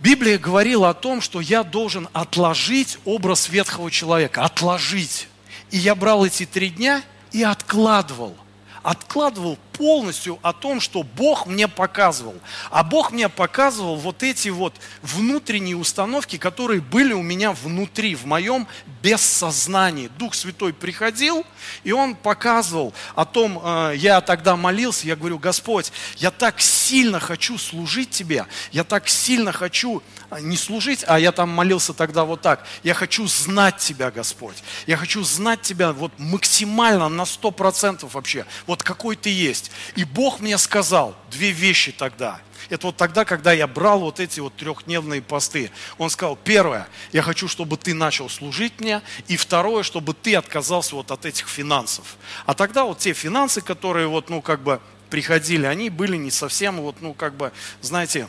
[0.00, 5.28] Библия говорила о том, что я должен отложить образ ветхого человека, отложить.
[5.70, 8.36] И я брал эти три дня и откладывал–
[8.82, 12.34] откладывал полностью о том, что Бог мне показывал.
[12.70, 18.26] А Бог мне показывал вот эти вот внутренние установки, которые были у меня внутри, в
[18.26, 18.68] моем
[19.02, 20.10] бессознании.
[20.18, 21.46] Дух Святой приходил,
[21.82, 27.18] и Он показывал о том, э, я тогда молился, я говорю, Господь, я так сильно
[27.18, 32.24] хочу служить Тебе, я так сильно хочу э, не служить, а я там молился тогда
[32.26, 32.66] вот так.
[32.82, 34.56] Я хочу знать Тебя, Господь.
[34.86, 39.69] Я хочу знать Тебя вот максимально на сто процентов вообще вот какой ты есть.
[39.96, 42.40] И Бог мне сказал две вещи тогда.
[42.68, 45.70] Это вот тогда, когда я брал вот эти вот трехдневные посты.
[45.98, 50.94] Он сказал, первое, я хочу, чтобы ты начал служить мне, и второе, чтобы ты отказался
[50.94, 52.16] вот от этих финансов.
[52.46, 54.80] А тогда вот те финансы, которые вот, ну, как бы
[55.10, 58.28] приходили, они были не совсем вот, ну, как бы, знаете,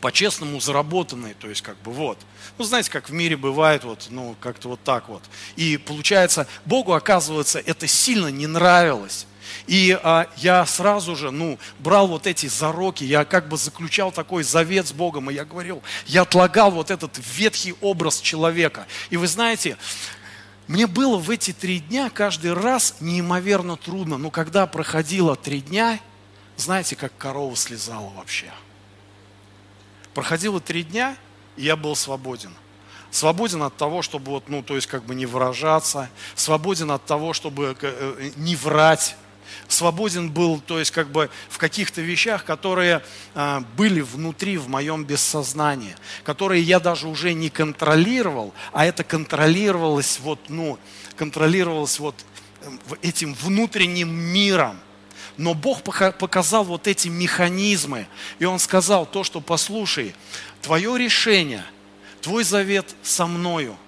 [0.00, 2.18] по-честному заработанные, то есть как бы вот.
[2.56, 5.22] Ну, знаете, как в мире бывает, вот, ну, как-то вот так вот.
[5.56, 9.26] И получается, Богу, оказывается, это сильно не нравилось.
[9.66, 14.42] И а, я сразу же, ну, брал вот эти зароки, я как бы заключал такой
[14.42, 18.86] завет с Богом, и я говорил, я отлагал вот этот ветхий образ человека.
[19.10, 19.76] И вы знаете,
[20.66, 26.00] мне было в эти три дня каждый раз неимоверно трудно, но когда проходило три дня,
[26.56, 28.52] знаете, как корова слезала вообще.
[30.14, 31.16] Проходило три дня,
[31.56, 32.54] и я был свободен
[33.10, 37.32] свободен от того, чтобы вот, ну, то есть как бы не выражаться, свободен от того,
[37.32, 39.16] чтобы э, не врать,
[39.68, 43.02] свободен был, то есть как бы в каких-то вещах, которые
[43.34, 50.18] а, были внутри в моем бессознании, которые я даже уже не контролировал, а это контролировалось
[50.20, 50.78] вот, ну,
[51.16, 52.14] контролировалось вот
[52.62, 54.78] эм, этим внутренним миром.
[55.36, 58.08] Но Бог показал вот эти механизмы.
[58.40, 60.14] И Он сказал то, что послушай,
[60.62, 61.64] твое решение,
[62.20, 63.76] твой завет со мною–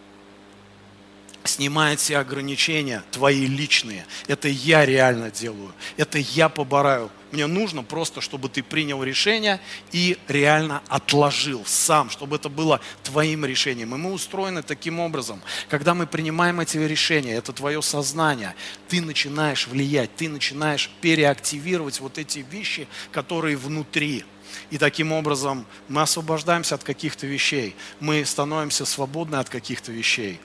[1.51, 4.07] снимает все ограничения твои личные.
[4.29, 5.73] Это я реально делаю.
[5.97, 7.11] Это я побораю.
[7.33, 9.61] Мне нужно просто, чтобы ты принял решение
[9.93, 13.95] и реально отложил сам, чтобы это было твоим решением.
[13.95, 15.41] И мы устроены таким образом.
[15.69, 18.55] Когда мы принимаем эти решения, это твое сознание,
[18.89, 24.25] ты начинаешь влиять, ты начинаешь переактивировать вот эти вещи, которые внутри.
[24.71, 30.41] И таким образом мы освобождаемся от каких-то вещей, мы становимся свободны от каких-то вещей.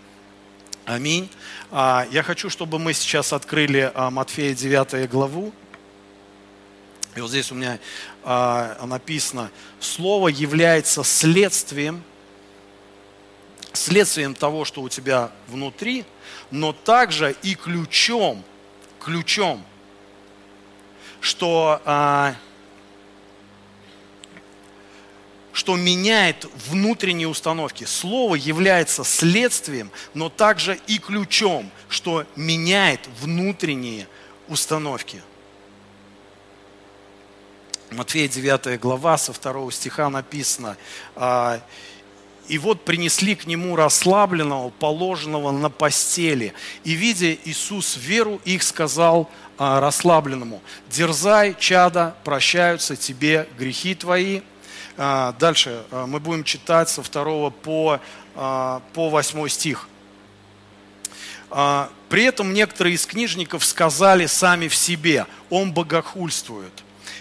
[0.85, 1.31] Аминь.
[1.71, 5.51] А, я хочу, чтобы мы сейчас открыли а, Матфея 9 главу.
[7.15, 7.79] И вот здесь у меня
[8.23, 12.03] а, написано, слово является следствием,
[13.73, 16.05] следствием того, что у тебя внутри,
[16.51, 18.43] но также и ключом,
[18.99, 19.65] ключом,
[21.19, 21.81] что
[25.65, 27.85] что меняет внутренние установки.
[27.85, 34.07] Слово является следствием, но также и ключом, что меняет внутренние
[34.47, 35.23] установки.
[37.89, 40.77] Матфея 9 глава, со 2 стиха написано,
[41.15, 41.59] «А,
[42.47, 46.53] «И вот принесли к нему расслабленного, положенного на постели.
[46.83, 54.41] И, видя Иисус веру их, сказал а, расслабленному, «Дерзай, чада, прощаются тебе грехи твои».
[54.97, 57.99] А, дальше а, мы будем читать со 2 по,
[58.35, 59.87] а, по 8 стих.
[62.09, 66.73] При этом некоторые из книжников сказали сами в себе, он богохульствует.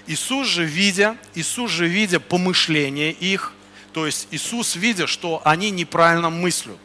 [0.07, 3.53] Иисус же, видя, Иисус же, видя помышления их,
[3.93, 6.81] то есть Иисус, видя, что они неправильно мыслят,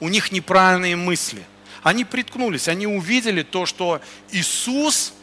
[0.00, 1.44] у них неправильные мысли,
[1.82, 4.00] они приткнулись, они увидели то, что
[4.32, 5.14] Иисус,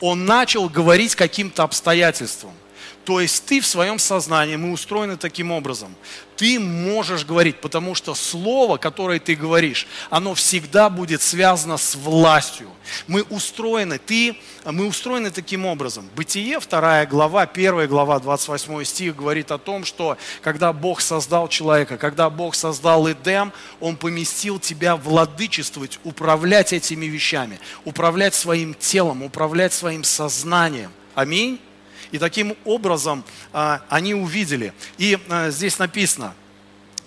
[0.00, 2.52] Он начал говорить каким-то обстоятельством.
[3.04, 5.94] То есть ты в своем сознании, мы устроены таким образом.
[6.36, 12.68] Ты можешь говорить, потому что слово, которое ты говоришь, оно всегда будет связано с властью.
[13.06, 16.08] Мы устроены, ты, мы устроены таким образом.
[16.14, 21.96] Бытие, вторая глава, первая глава, 28 стих говорит о том, что когда Бог создал человека,
[21.96, 29.72] когда Бог создал Эдем, Он поместил тебя владычествовать, управлять этими вещами, управлять своим телом, управлять
[29.72, 30.92] своим сознанием.
[31.14, 31.60] Аминь.
[32.12, 34.72] И таким образом а, они увидели.
[34.98, 36.34] И а, здесь написано,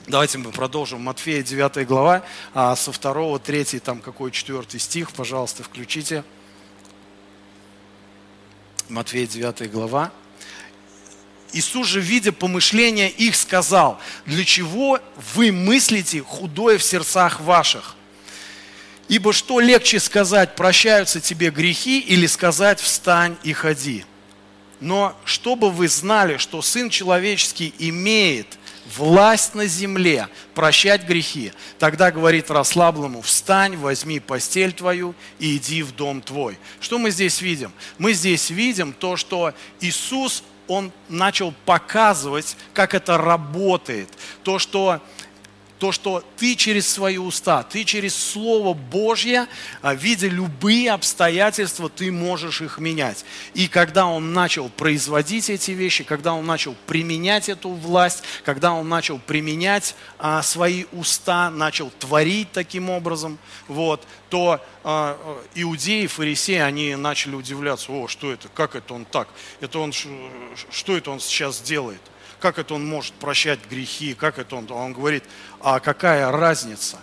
[0.07, 1.01] Давайте мы продолжим.
[1.01, 2.21] Матфея 9 глава,
[2.53, 6.23] а, со 2, 3, там какой 4 стих, пожалуйста, включите.
[8.87, 10.11] Матфея 9 глава.
[11.53, 14.99] Иисус же, видя помышления их, сказал, для чего
[15.33, 17.95] вы мыслите худое в сердцах ваших?
[19.07, 24.05] Ибо что легче сказать, прощаются тебе грехи, или сказать, встань и ходи?
[24.85, 28.45] Но чтобы вы знали, что Сын Человеческий имеет
[28.95, 35.91] власть на земле прощать грехи, тогда говорит расслабленному, встань, возьми постель твою и иди в
[35.95, 36.59] дом твой.
[36.79, 37.71] Что мы здесь видим?
[37.97, 44.09] Мы здесь видим то, что Иисус, Он начал показывать, как это работает.
[44.43, 45.01] То, что
[45.79, 49.47] то, что ты через свои уста, ты через Слово Божье,
[49.81, 53.25] а, видя любые обстоятельства, ты можешь их менять.
[53.53, 58.87] И когда он начал производить эти вещи, когда он начал применять эту власть, когда он
[58.87, 65.17] начал применять а, свои уста, начал творить таким образом, вот, то а,
[65.55, 69.27] иудеи, фарисеи, они начали удивляться, о, что это, как это он так,
[69.59, 72.01] это он, что это он сейчас делает?
[72.39, 75.23] Как это он может прощать грехи, как это он, он говорит,
[75.61, 76.99] а какая разница?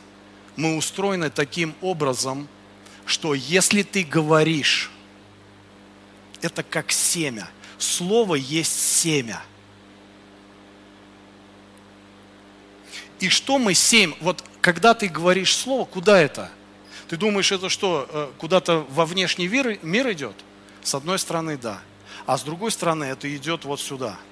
[0.57, 2.49] Мы устроены таким образом,
[3.07, 4.91] что если ты говоришь,
[6.41, 7.49] это как семя.
[7.79, 9.43] Слово есть семя.
[13.19, 14.15] И что мы сеем?
[14.21, 16.51] Вот когда ты говоришь слово, куда это?
[17.09, 20.35] Ты думаешь, это что, э, куда-то во внешний мир, мир идет?
[20.83, 21.81] С одной стороны, да.
[22.27, 24.19] А с другой стороны, это идет вот сюда–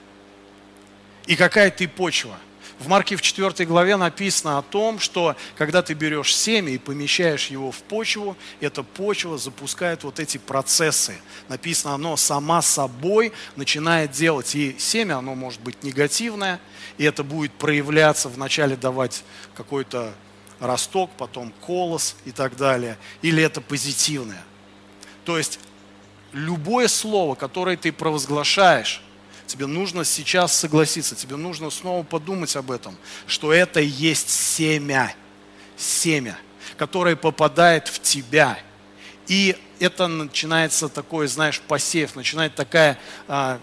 [1.26, 2.38] и какая ты почва.
[2.80, 7.48] В Марке в 4 главе написано о том, что когда ты берешь семя и помещаешь
[7.48, 11.14] его в почву, эта почва запускает вот эти процессы.
[11.48, 14.54] Написано, оно сама собой начинает делать.
[14.54, 16.59] И семя, оно может быть негативное,
[16.96, 20.14] и это будет проявляться, вначале давать какой-то
[20.59, 22.96] росток, потом колос и так далее.
[23.20, 24.42] Или это позитивное.
[25.26, 25.61] То есть
[26.33, 29.03] любое слово, которое ты провозглашаешь,
[29.51, 32.96] Тебе нужно сейчас согласиться, тебе нужно снова подумать об этом,
[33.26, 35.12] что это есть семя,
[35.76, 36.38] семя,
[36.76, 38.61] которое попадает в тебя.
[39.26, 42.96] И это начинается такой, знаешь, посев, начинает такая,
[43.26, 43.59] а,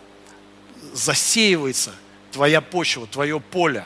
[0.92, 1.96] засеивается
[2.34, 3.86] твоя почва, твое поле.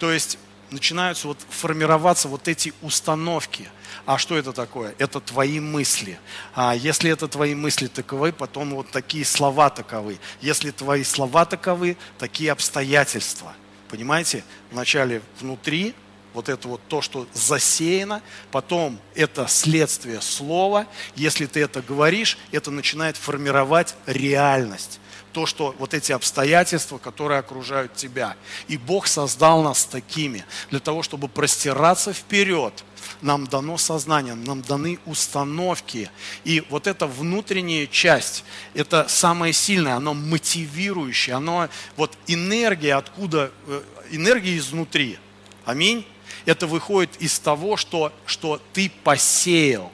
[0.00, 0.40] То есть
[0.70, 3.68] начинаются вот формироваться вот эти установки.
[4.06, 4.94] А что это такое?
[4.98, 6.18] Это твои мысли.
[6.54, 10.18] А если это твои мысли таковы, потом вот такие слова таковы.
[10.40, 13.54] Если твои слова таковы, такие обстоятельства.
[13.88, 14.44] Понимаете?
[14.70, 15.94] Вначале внутри,
[16.34, 20.86] вот это вот то, что засеяно, потом это следствие слова.
[21.16, 25.00] Если ты это говоришь, это начинает формировать реальность
[25.32, 28.36] то, что вот эти обстоятельства, которые окружают тебя.
[28.68, 32.84] И Бог создал нас такими, для того, чтобы простираться вперед.
[33.22, 36.10] Нам дано сознание, нам даны установки.
[36.44, 43.82] И вот эта внутренняя часть, это самое сильное, оно мотивирующее, оно вот энергия откуда, э,
[44.10, 45.18] энергия изнутри.
[45.64, 46.06] Аминь.
[46.44, 49.92] Это выходит из того, что, что ты посеял.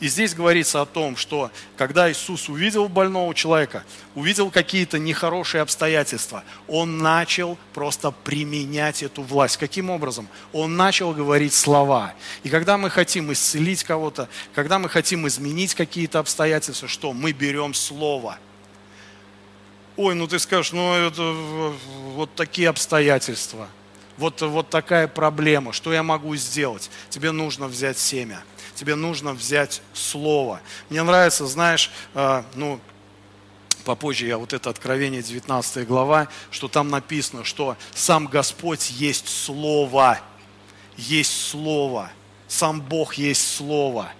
[0.00, 3.84] И здесь говорится о том, что когда Иисус увидел больного человека,
[4.14, 9.58] увидел какие-то нехорошие обстоятельства, он начал просто применять эту власть.
[9.58, 10.26] Каким образом?
[10.54, 12.14] Он начал говорить слова.
[12.42, 17.12] И когда мы хотим исцелить кого-то, когда мы хотим изменить какие-то обстоятельства, что?
[17.12, 18.38] Мы берем слово.
[19.98, 21.22] Ой, ну ты скажешь, ну это
[22.14, 23.68] вот такие обстоятельства–
[24.20, 26.90] вот, вот такая проблема, что я могу сделать?
[27.08, 28.42] Тебе нужно взять семя
[28.80, 30.62] тебе нужно взять слово.
[30.88, 32.80] Мне нравится, знаешь, э, ну,
[33.84, 40.18] попозже я вот это Откровение 19 глава, что там написано, что сам Господь есть Слово,
[40.96, 42.10] есть Слово,
[42.48, 44.10] сам Бог есть Слово.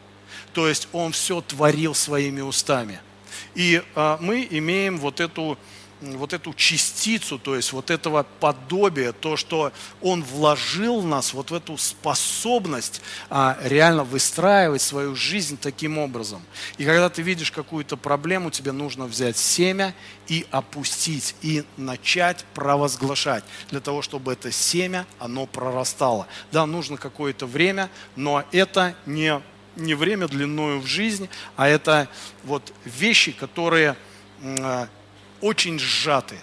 [0.52, 3.00] То есть Он все творил своими устами.
[3.54, 5.56] И э, мы имеем вот эту
[6.00, 11.50] вот эту частицу, то есть вот этого подобия, то, что Он вложил в нас, вот
[11.50, 16.42] в эту способность а, реально выстраивать свою жизнь таким образом.
[16.78, 19.94] И когда ты видишь какую-то проблему, тебе нужно взять семя
[20.28, 26.26] и опустить, и начать провозглашать, для того, чтобы это семя, оно прорастало.
[26.52, 29.40] Да, нужно какое-то время, но это не,
[29.76, 32.08] не время длиною в жизнь, а это
[32.44, 33.96] вот вещи, которые
[34.42, 34.88] а,
[35.40, 36.36] очень сжаты.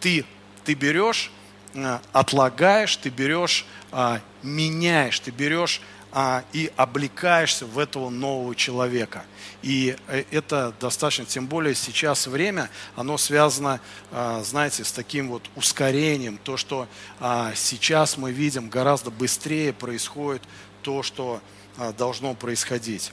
[0.00, 0.24] Ты,
[0.64, 1.30] ты берешь,
[1.74, 5.80] э, отлагаешь, ты берешь, а, меняешь, ты берешь
[6.12, 9.24] а, и облекаешься в этого нового человека.
[9.62, 13.80] И э, это достаточно, тем более сейчас время, оно связано,
[14.10, 16.88] а, знаете, с таким вот ускорением, то, что
[17.54, 20.42] сейчас мы видим гораздо быстрее происходит
[20.82, 21.40] то, что
[21.96, 23.12] должно происходить.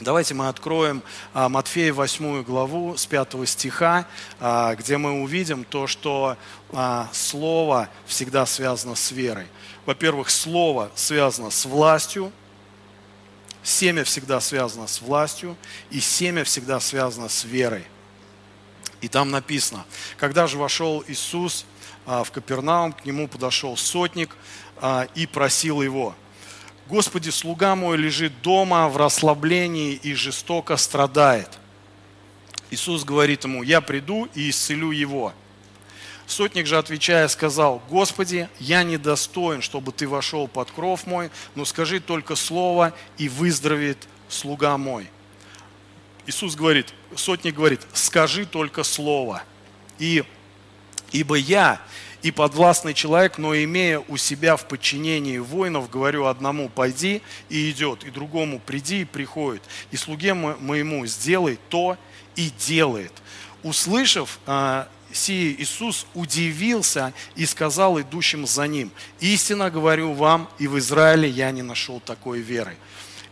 [0.00, 1.02] Давайте мы откроем
[1.34, 4.06] а, Матфея 8 главу с 5 стиха,
[4.38, 6.36] а, где мы увидим то, что
[6.70, 9.48] а, Слово всегда связано с верой.
[9.86, 12.30] Во-первых, Слово связано с властью,
[13.64, 15.56] семя всегда связано с властью,
[15.90, 17.84] и семя всегда связано с верой.
[19.00, 19.84] И там написано,
[20.16, 21.66] когда же вошел Иисус
[22.06, 24.36] в Капернаум, к нему подошел сотник
[25.16, 26.14] и просил его–
[26.88, 31.58] Господи, слуга мой лежит дома в расслаблении и жестоко страдает.
[32.70, 35.34] Иисус говорит ему, я приду и исцелю его.
[36.26, 42.00] Сотник же, отвечая, сказал, Господи, я недостоин, чтобы Ты вошел под кров мой, но скажи
[42.00, 45.10] только слово, и выздоровеет слуга мой.
[46.26, 49.42] Иисус говорит, сотник говорит, скажи только слово.
[49.98, 50.24] И,
[51.12, 51.82] ибо я
[52.22, 58.04] и подвластный человек, но имея у себя в подчинении воинов, говорю одному пойди и идет,
[58.04, 61.96] и другому приди и приходит, и слуге моему сделай то
[62.34, 63.12] и делает.
[63.62, 68.90] Услышав а, сие, Иисус удивился и сказал идущим за ним,
[69.20, 72.76] истинно говорю вам, и в Израиле я не нашел такой веры.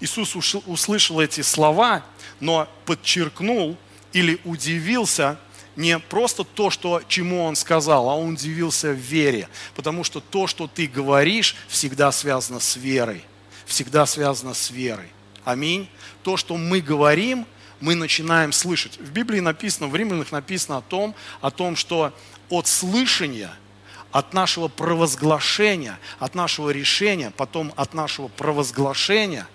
[0.01, 2.05] Иисус услышал эти слова,
[2.41, 3.77] но подчеркнул
[4.13, 5.39] или удивился
[5.77, 9.49] не просто то, что, чему он сказал, а он удивился в вере.
[9.75, 13.25] Потому что то, что ты говоришь, всегда связано с верой.
[13.67, 15.09] Всегда связано с верой.
[15.45, 15.89] Аминь.
[16.23, 17.47] То, что мы говорим,
[17.81, 18.99] мы начинаем слышать.
[18.99, 22.13] В Библии написано, в Римлянах написано о том, о том, что
[22.49, 23.53] от слышания,
[24.13, 29.47] от нашего провозглашения, от нашего решения, потом от нашего провозглашения,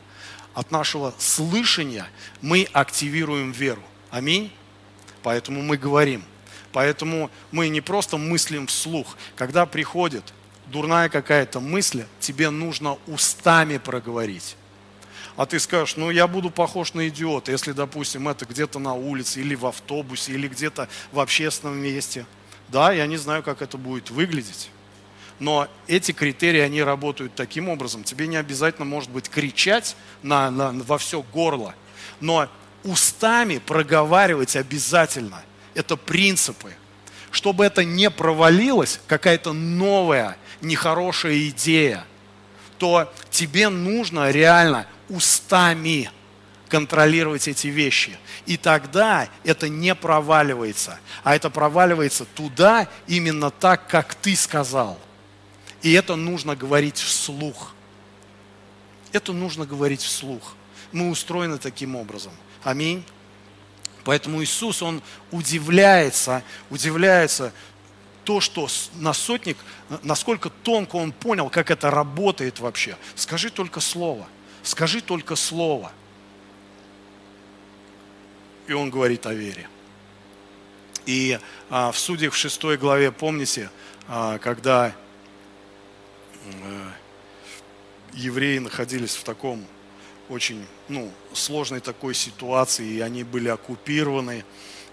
[0.53, 2.07] от нашего слышания
[2.41, 3.81] мы активируем веру.
[4.11, 4.51] Аминь.
[5.23, 6.23] Поэтому мы говорим.
[6.71, 9.17] Поэтому мы не просто мыслим вслух.
[9.35, 10.33] Когда приходит
[10.67, 14.55] дурная какая-то мысль, тебе нужно устами проговорить.
[15.35, 19.41] А ты скажешь, ну я буду похож на идиота, если, допустим, это где-то на улице
[19.41, 22.25] или в автобусе, или где-то в общественном месте.
[22.69, 24.69] Да, я не знаю, как это будет выглядеть.
[25.39, 28.03] Но эти критерии, они работают таким образом.
[28.03, 31.75] Тебе не обязательно, может быть, кричать на, на, во все горло–
[32.21, 32.47] Но
[32.83, 35.43] устами проговаривать обязательно.
[35.73, 36.73] Это принципы.
[37.31, 42.05] Чтобы это не провалилось, какая-то новая, нехорошая идея,
[42.77, 46.11] то тебе нужно реально устами
[46.67, 48.17] контролировать эти вещи.
[48.45, 54.99] И тогда это не проваливается, а это проваливается туда именно так, как ты сказал.
[55.81, 57.73] И это нужно говорить вслух.
[59.11, 60.55] Это нужно говорить вслух.
[60.91, 62.31] Мы устроены таким образом.
[62.63, 63.03] Аминь.
[64.03, 65.01] Поэтому Иисус, Он
[65.31, 67.53] удивляется, удивляется
[68.23, 69.57] то, что на сотник,
[70.03, 72.97] насколько тонко Он понял, как это работает вообще.
[73.15, 74.27] Скажи только слово.
[74.63, 75.91] Скажи только слово.
[78.67, 79.67] И он говорит о вере.
[81.05, 81.39] И
[81.69, 83.69] а, в Судьях в 6 главе, помните,
[84.07, 84.95] а, когда
[86.45, 86.91] а,
[88.13, 89.65] евреи находились в таком
[90.31, 94.45] очень ну, сложной такой ситуации, и они были оккупированы,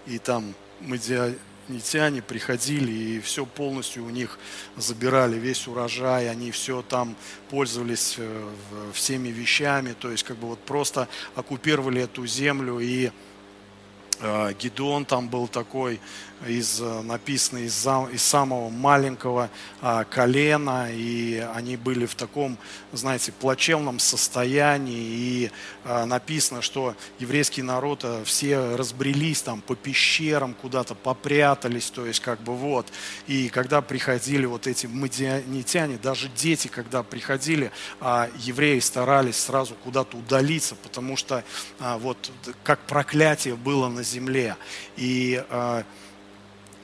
[0.05, 4.37] и там медианитяне приходили, и все полностью у них
[4.75, 7.15] забирали, весь урожай, они все там
[7.49, 8.49] пользовались э,
[8.93, 13.11] всеми вещами, то есть как бы вот просто оккупировали эту землю, и
[14.21, 15.99] Э, Гедеон там был такой,
[16.47, 19.49] из, э, написанный из, из самого маленького
[19.81, 22.57] а, колена, и они были в таком,
[22.91, 25.51] знаете, плачевном состоянии, и
[25.83, 32.19] а, написано, что еврейский народ а, все разбрелись там по пещерам, куда-то попрятались, то есть
[32.19, 32.87] как бы вот,
[33.27, 40.17] и когда приходили вот эти мадианитяне, даже дети, когда приходили, а, евреи старались сразу куда-то
[40.17, 41.43] удалиться, потому что
[41.79, 42.31] а, вот
[42.63, 44.55] как проклятие было на земле,
[44.97, 45.83] и а,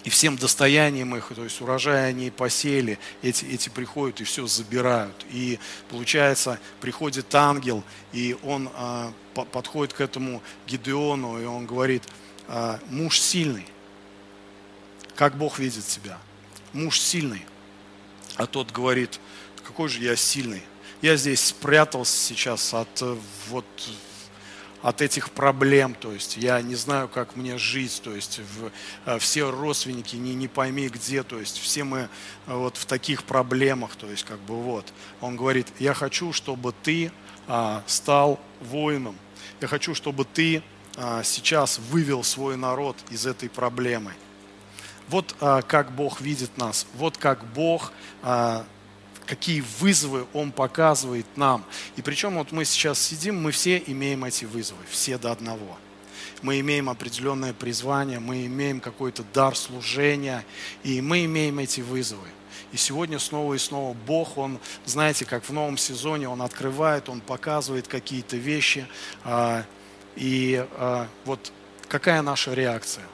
[0.06, 5.26] и всем достоянием их, то есть урожай они посели, эти, эти приходят и все забирают.
[5.32, 7.84] И получается, приходит ангел,
[8.14, 12.04] и он а, по, подходит к этому Гидеону, и он говорит,
[12.48, 13.66] а, муж сильный,
[15.16, 16.20] как Бог видит тебя,
[16.72, 17.44] муж сильный.
[18.36, 19.20] А тот говорит,
[19.64, 20.62] какой же я сильный,
[21.02, 23.02] я здесь спрятался сейчас от
[23.50, 23.66] вот
[24.82, 28.72] от этих проблем, то есть я не знаю, как мне жить, то есть в,
[29.06, 32.08] э, все родственники не, не пойми где, то есть все мы э,
[32.54, 34.94] вот в таких проблемах, то есть как бы вот.
[35.22, 37.12] Он говорит, я хочу, чтобы ты
[37.48, 39.16] а, стал воином,
[39.62, 40.64] я хочу, чтобы ты
[40.98, 44.14] а, сейчас вывел свой народ из этой проблемы.
[45.08, 47.92] Вот а, как Бог видит нас, вот как Бог
[48.24, 48.66] а,
[49.26, 51.66] какие вызовы Он показывает нам.
[51.96, 55.78] И причем вот мы сейчас сидим, мы все имеем эти вызовы, все до одного.
[56.42, 60.46] Мы имеем определенное призвание, мы имеем какой-то дар служения,
[60.84, 62.28] и мы имеем эти вызовы.
[62.72, 67.22] И сегодня снова и снова Бог, Он, знаете, как в новом сезоне, Он открывает, Он
[67.22, 68.86] показывает какие-то вещи.
[69.24, 69.64] А,
[70.16, 71.52] и а, вот
[71.88, 73.06] какая наша реакция?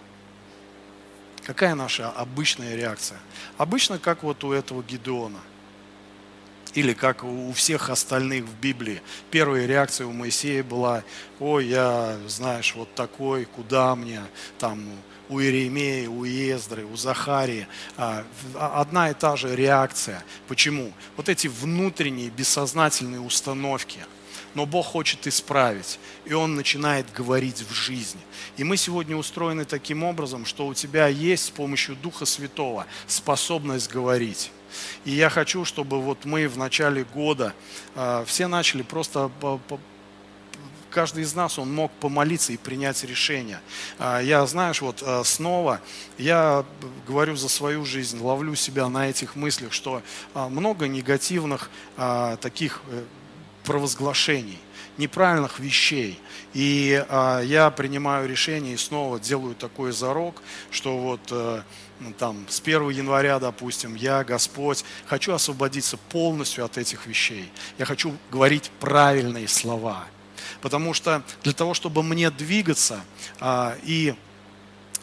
[1.44, 3.20] Какая наша обычная реакция?
[3.58, 5.40] Обычно, как вот у этого Гедеона–
[6.74, 9.02] или как у всех остальных в Библии.
[9.30, 11.04] Первая реакция у Моисея была,
[11.40, 14.22] ой, я, знаешь, вот такой, куда мне,
[14.60, 14.84] там,
[15.30, 17.68] у Иеремея, у Ездры, у Захарии.
[17.98, 20.24] А, одна и та же реакция.
[20.48, 20.92] Почему?
[21.16, 24.00] Вот эти внутренние бессознательные установки–
[24.54, 28.20] но Бог хочет исправить, и Он начинает говорить в жизни.
[28.58, 33.90] И мы сегодня устроены таким образом, что у тебя есть с помощью Духа Святого способность
[33.90, 34.52] говорить.
[35.06, 37.54] И я хочу, чтобы вот мы в начале года
[37.96, 39.80] э, все начали просто по, по,
[40.92, 43.60] каждый из нас, он мог помолиться и принять решение.
[43.98, 45.82] А, я, знаешь, вот а, снова,
[46.18, 46.66] я
[47.08, 50.04] говорю за свою жизнь, ловлю себя на этих мыслях, что
[50.34, 51.72] много негативных
[52.42, 53.04] таких э,
[53.64, 54.60] провозглашений,
[54.98, 56.20] неправильных вещей.
[56.54, 61.62] И э, я принимаю решение и снова делаю такой зарок, что вот э,
[62.18, 67.52] там с 1 января, допустим, я, Господь, хочу освободиться полностью от этих вещей.
[67.78, 70.06] Я хочу говорить правильные слова.
[70.62, 73.02] Потому что для того, чтобы мне двигаться
[73.40, 74.16] э, и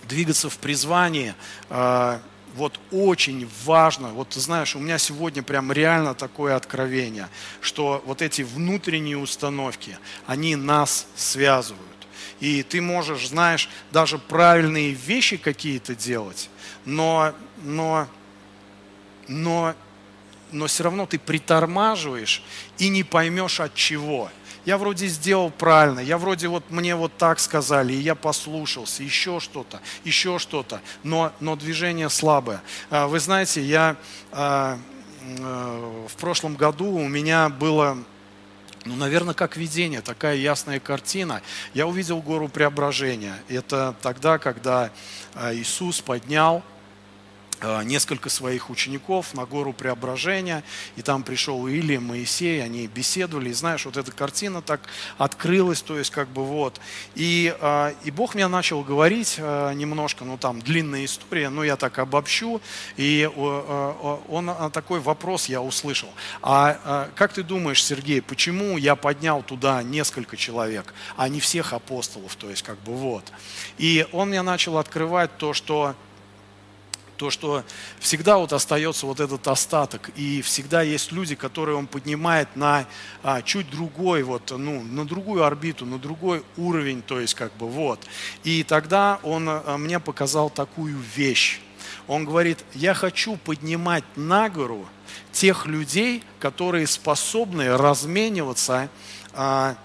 [0.08, 1.34] двигаться в призвании,
[1.70, 2.18] э,
[2.54, 7.28] вот очень важно, вот знаешь, у меня сегодня прям реально такое откровение,
[7.60, 11.84] что вот эти внутренние установки, они нас связывают.
[12.40, 16.50] И ты можешь, знаешь, даже правильные вещи какие-то делать,
[16.84, 18.06] но, но,
[19.26, 19.74] но,
[20.52, 22.42] но все равно ты притормаживаешь
[22.78, 24.30] и не поймешь от чего
[24.64, 29.40] я вроде сделал правильно, я вроде вот мне вот так сказали, и я послушался, еще
[29.40, 32.62] что-то, еще что-то, но, но движение слабое.
[32.90, 33.96] А, вы знаете, я
[34.32, 34.78] а,
[35.22, 37.98] э, в прошлом году у меня было
[38.84, 41.42] ну, наверное, как видение, такая ясная картина.
[41.74, 43.36] Я увидел гору преображения.
[43.48, 44.90] Это тогда, когда
[45.34, 46.62] э, Иисус поднял
[47.84, 50.62] несколько своих учеников на гору Преображения,
[50.96, 54.80] и там пришел Илия, Моисей, они беседовали, и знаешь, вот эта картина так
[55.16, 56.80] открылась, то есть как бы вот.
[57.14, 61.76] И, э, и Бог мне начал говорить э, немножко, ну там длинная история, но я
[61.76, 62.60] так обобщу,
[62.96, 66.08] и он такой вопрос я услышал.
[66.42, 72.34] А как ты думаешь, Сергей, почему я поднял туда несколько человек, а не всех апостолов,
[72.36, 73.24] то есть как бы вот.
[73.78, 75.94] И он мне начал открывать то, что
[77.18, 77.64] то, что
[77.98, 82.86] всегда вот остается вот этот остаток, и всегда есть люди, которые он поднимает на
[83.22, 87.68] а, чуть другой, вот, ну, на другую орбиту, на другой уровень, то есть как бы
[87.68, 88.00] вот.
[88.44, 91.60] И тогда он а, мне показал такую вещь.
[92.06, 94.86] Он говорит, я хочу поднимать на гору
[95.32, 98.88] тех людей, которые способны размениваться
[99.34, 99.76] а,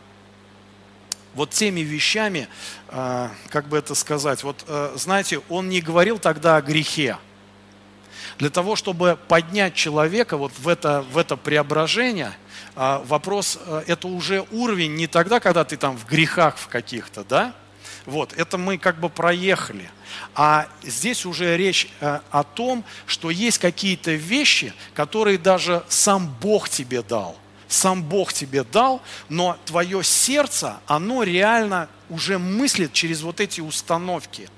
[1.36, 2.48] вот теми вещами,
[2.88, 7.18] а, как бы это сказать, вот а, знаете, он не говорил тогда о грехе.
[8.40, 12.34] Для того, чтобы поднять человека вот в это, в это преображение,
[12.76, 17.54] а, вопрос, это уже уровень не тогда, когда ты там в грехах в каких-то, да,
[18.06, 19.90] вот, это мы как бы проехали.
[20.36, 27.02] А здесь уже речь о том, что есть какие-то вещи, которые даже сам Бог тебе
[27.02, 27.38] дал
[27.74, 34.50] сам Бог тебе дал, но твое сердце, оно реально уже мыслит через вот эти установки.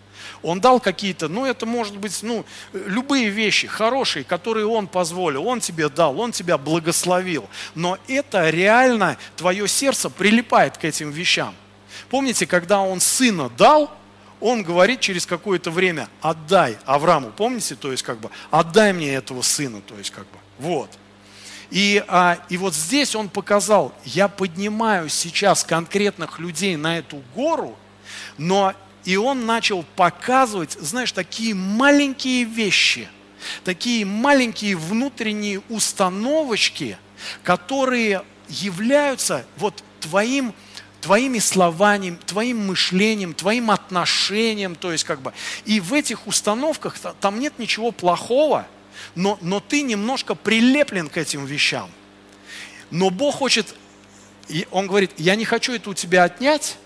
[0.41, 5.59] Он дал какие-то, ну это может быть, ну, любые вещи хорошие, которые Он позволил, Он
[5.59, 7.47] тебе дал, Он тебя благословил.
[7.74, 11.55] Но это реально, твое сердце прилипает к этим вещам.
[12.09, 13.91] Помните, когда Он сына дал,
[14.41, 19.41] он говорит через какое-то время, отдай Аврааму, помните, то есть как бы, отдай мне этого
[19.41, 20.89] сына, то есть как бы, вот.
[21.72, 27.76] И, а, и вот здесь он показал, я поднимаю сейчас конкретных людей на эту гору,
[28.38, 33.07] но и он начал показывать, знаешь, такие маленькие вещи,
[33.63, 36.97] такие маленькие внутренние установочки,
[37.43, 40.53] которые являются вот твоим
[41.01, 45.34] твоими словами, твоим мышлением, твоим отношением, то есть как бы.
[45.63, 48.66] И в этих установках там нет ничего плохого,
[49.15, 51.89] но, но ты немножко прилеплен к этим вещам.
[52.91, 53.75] Но Бог хочет,
[54.47, 56.77] и Он говорит, я не хочу это у тебя отнять,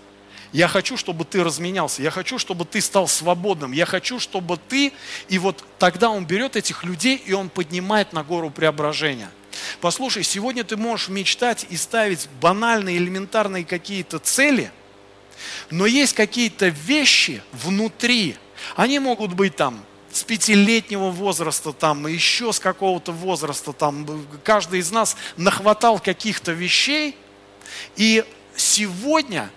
[0.52, 4.92] я хочу, чтобы ты разменялся, я хочу, чтобы ты стал свободным, я хочу, чтобы ты...
[5.28, 9.30] И вот тогда Он берет этих людей, и Он поднимает на гору преображения.
[9.80, 14.72] Послушай, сегодня ты можешь мечтать и ставить банальные, элементарные какие-то цели,
[15.70, 18.36] но есть какие-то вещи внутри,
[18.76, 24.90] они могут быть там с пятилетнего возраста, там, еще с какого-то возраста, там, каждый из
[24.90, 27.16] нас нахватал каких-то вещей,
[27.96, 28.24] и
[28.56, 29.50] сегодня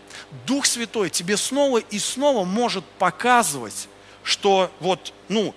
[0.46, 3.88] Дух Святой тебе снова и снова может показывать,
[4.24, 5.54] что вот, ну,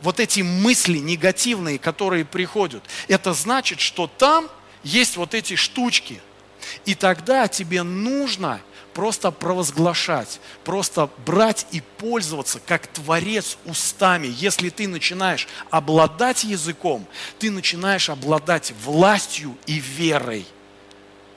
[0.00, 4.48] вот эти мысли негативные, которые приходят, это значит, что там
[4.82, 6.20] есть вот эти штучки.
[6.84, 8.60] И тогда тебе нужно
[8.98, 14.26] просто провозглашать, просто брать и пользоваться как творец устами.
[14.26, 17.06] Если ты начинаешь обладать языком,
[17.38, 20.44] ты начинаешь обладать властью и верой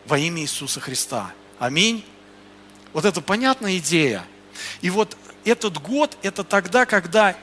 [0.07, 1.33] во имя Иисуса Христа.
[1.59, 2.03] Аминь.
[2.93, 4.25] Вот это понятная идея.
[4.81, 7.35] И вот этот год– это тогда, когда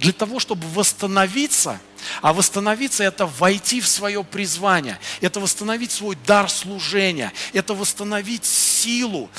[0.00, 1.78] для того, чтобы восстановиться,
[2.22, 9.30] а восстановиться– это войти в свое призвание, это восстановить свой дар служения, это восстановить силу,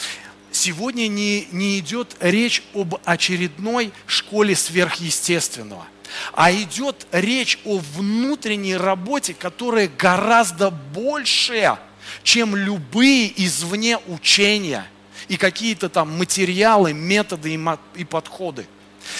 [0.52, 5.86] сегодня не, не идет речь об очередной школе сверхъестественного,
[6.34, 11.78] а идет речь о внутренней работе, которая гораздо больше,
[12.24, 14.86] чем любые извне учения
[15.28, 17.60] и какие-то там материалы, методы и,
[17.96, 18.68] и подходы.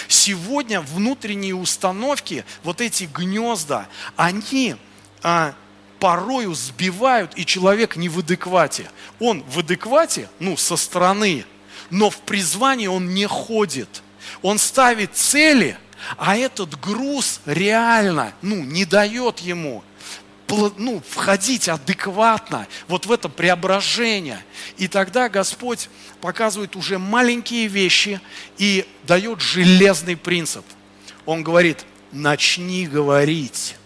[0.08, 4.76] Сегодня внутренние установки, вот эти гнезда, они
[5.22, 5.54] а,
[5.98, 8.90] порою сбивают, и человек не в адеквате.
[9.20, 11.44] Он в адеквате, ну, со стороны,
[11.90, 14.02] но в призвании он не ходит.
[14.42, 15.78] Он ставит цели,
[16.16, 19.84] а этот груз реально, ну, не дает ему
[20.76, 24.44] ну, входить адекватно вот в это преображение.
[24.76, 25.88] И тогда Господь
[26.20, 28.20] показывает уже маленькие вещи
[28.58, 30.64] и дает железный принцип.
[31.26, 33.76] Он говорит, начни говорить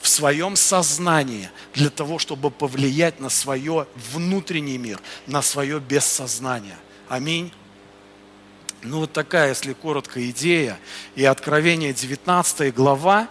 [0.00, 6.76] в своем сознании для того, чтобы повлиять на свое внутренний мир, на свое бессознание.
[7.08, 7.52] Аминь.
[8.82, 10.78] Ну вот такая, если коротко, идея.
[11.16, 13.28] И Откровение 19 глава,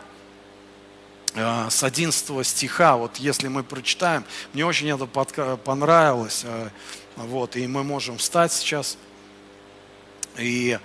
[1.35, 4.23] с 11 стиха, вот если мы прочитаем,
[4.53, 6.69] мне очень это понравилось, э,
[7.17, 8.97] вот, и мы можем встать сейчас.
[10.37, 10.79] И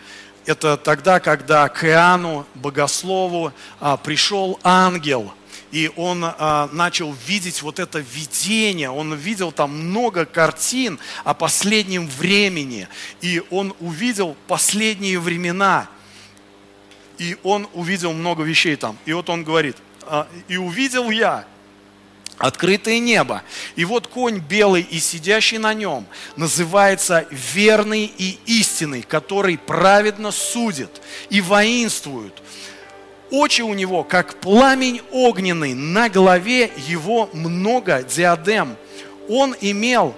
[0.47, 5.33] это тогда, когда к Иоанну, богослову, а, пришел ангел,
[5.71, 12.09] и он а, начал видеть вот это видение, он видел там много картин о последнем
[12.09, 12.89] времени,
[13.21, 15.89] и он увидел последние времена,
[17.19, 18.97] и он увидел много вещей там.
[19.05, 19.77] И вот он говорит,
[20.49, 21.45] и увидел я,
[22.39, 23.43] открытое небо.
[23.77, 26.07] И вот конь белый и сидящий на нем
[26.37, 32.43] называется верный и истинный, который праведно судит и воинствует.
[33.31, 38.77] Очи у него, как пламень огненный, на голове его много диадем.
[39.29, 40.17] Он имел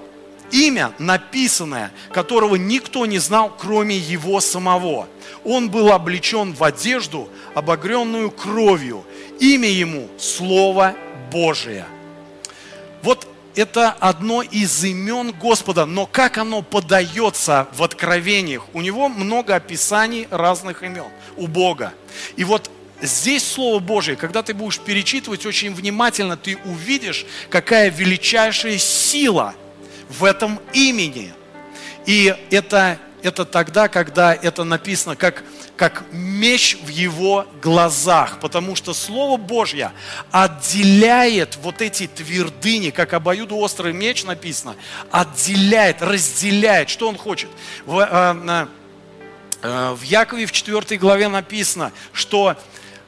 [0.50, 5.08] имя написанное, которого никто не знал, кроме его самого.
[5.44, 9.04] Он был облечен в одежду, обогренную кровью.
[9.42, 10.94] Имя ему– Слово
[11.32, 11.84] Божие.
[13.02, 13.26] Вот
[13.56, 18.62] это одно из имен Господа, но как оно подается в откровениях?
[18.72, 21.92] У него много описаний разных имен у Бога.
[22.36, 22.70] И вот
[23.00, 29.56] здесь Слово Божие, когда ты будешь перечитывать очень внимательно, ты увидишь, какая величайшая сила
[30.08, 31.34] в этом имени.
[32.06, 35.42] И это, это тогда, когда это написано как
[35.76, 39.90] как меч в его глазах, потому что Слово Божье
[40.30, 44.76] отделяет вот эти твердыни, как обоюдоострый меч написано,
[45.10, 46.88] отделяет, разделяет.
[46.88, 47.50] Что он хочет?
[47.84, 48.66] В, э,
[49.62, 52.56] э, в Якове в 4 главе написано, что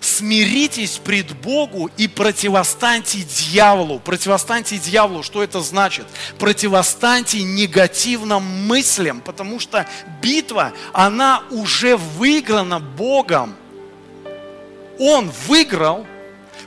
[0.04, 3.98] смиритесь пред Богу и противостаньте дьяволу.
[3.98, 6.06] Противостаньте дьяволу, что это значит?
[6.38, 9.86] Противостаньте негативным мыслям, потому что
[10.22, 13.56] битва, она уже выиграна Богом.
[14.98, 16.06] Он выиграл,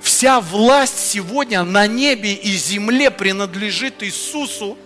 [0.01, 4.77] вся власть сегодня на небе и земле принадлежит Иисусу,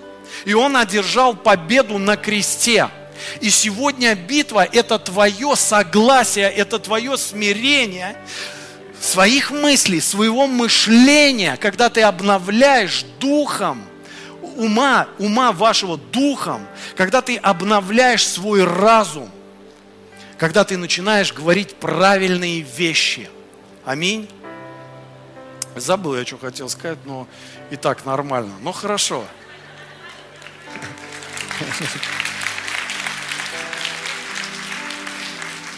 [0.45, 2.89] и Он одержал победу на кресте–
[3.39, 8.15] и сегодня битва– это твое согласие, это твое смирение
[8.99, 13.83] своих мыслей, своего мышления, когда ты обновляешь духом,
[14.55, 16.65] ума, ума вашего духом,
[16.95, 19.29] когда ты обновляешь свой разум,
[20.37, 23.29] когда ты начинаешь говорить правильные вещи.
[23.85, 24.29] Аминь.
[25.75, 27.27] Забыл я, что хотел сказать, но
[27.69, 28.53] и так нормально.
[28.61, 29.23] Ну хорошо.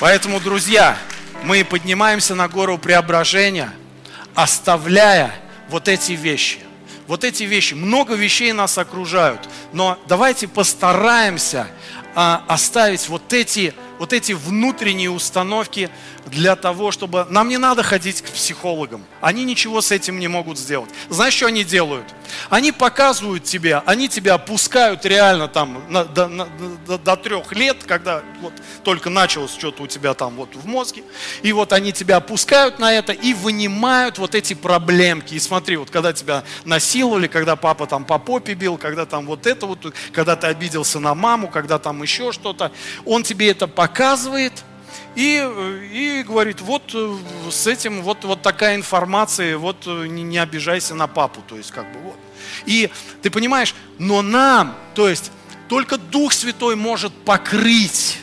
[0.04, 0.98] Поэтому, друзья,
[1.46, 3.72] мы поднимаемся на гору преображения,
[4.36, 5.34] оставляя
[5.70, 6.58] вот эти вещи.
[7.08, 9.40] Вот эти вещи, много вещей нас окружают,
[9.72, 11.68] но давайте постараемся
[12.16, 15.90] а, оставить вот эти, вот эти внутренние установки
[16.26, 17.26] для того, чтобы...
[17.30, 19.04] Нам не надо ходить к психологам.
[19.22, 20.90] Они ничего с этим не могут сделать.
[21.10, 22.06] Знаешь, что они делают?
[22.50, 26.48] Они показывают тебе, они тебя опускают реально там на, до, на,
[26.88, 31.04] до, до трех лет, когда вот только началось что-то у тебя там вот в мозге.
[31.44, 35.36] И вот они тебя опускают на это и вынимают вот эти проблемки.
[35.36, 39.46] И смотри, вот когда тебя насиловали, когда папа там по попе бил, когда там вот
[39.46, 42.72] это вот, когда ты обиделся на маму, когда там еще что-то,
[43.06, 43.83] он тебе это показывает–
[45.16, 45.48] и,
[45.94, 47.18] и говорит, вот э,
[47.52, 51.72] с этим вот, вот такая информация, вот э, не, не обижайся на папу, то есть
[51.72, 52.16] как бы вот.
[52.66, 52.90] И
[53.22, 55.32] ты понимаешь, но нам, то есть
[55.70, 58.18] только Дух Святой может покрыть,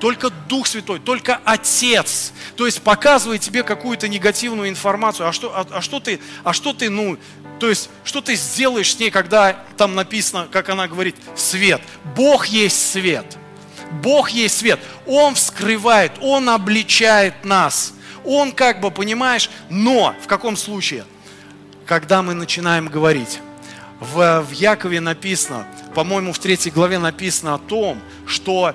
[0.00, 5.66] только Дух Святой, только Отец, то есть показывает тебе какую-то негативную информацию, а что, а,
[5.70, 7.16] а что ты, а что ты, ну,
[7.58, 11.80] то есть, что ты сделаешь с ней, когда там написано, как она говорит, свет.
[12.14, 13.38] Бог есть свет–
[14.02, 14.80] Бог есть свет.
[15.06, 17.94] Он вскрывает, Он обличает нас.
[18.24, 21.04] Он как бы, понимаешь, но в каком случае?
[21.86, 23.40] Когда мы начинаем говорить.
[24.00, 28.74] В, в Якове написано, по-моему, в третьей главе написано о том, что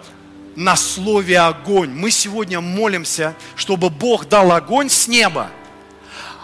[0.56, 1.90] на слове огонь.
[1.92, 5.50] Мы сегодня молимся, чтобы Бог дал огонь с неба.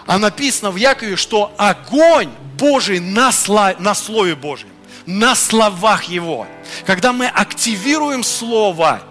[0.05, 4.69] А написано в Якове, что огонь Божий на, сло, на Слове Божьем
[5.05, 6.47] на словах Его.
[6.85, 9.01] Когда мы активируем Слово,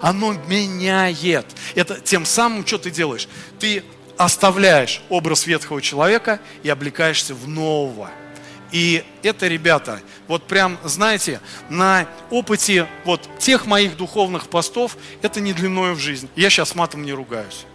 [0.00, 1.46] оно меняет.
[1.74, 3.28] Это тем самым, что ты делаешь?
[3.58, 3.84] Ты
[4.16, 8.10] оставляешь образ ветхого человека и облекаешься в нового.
[8.70, 15.52] И это, ребята, вот прям, знаете, на опыте вот тех моих духовных постов, это не
[15.52, 16.28] длиною в жизнь.
[16.34, 17.66] Я сейчас матом не ругаюсь.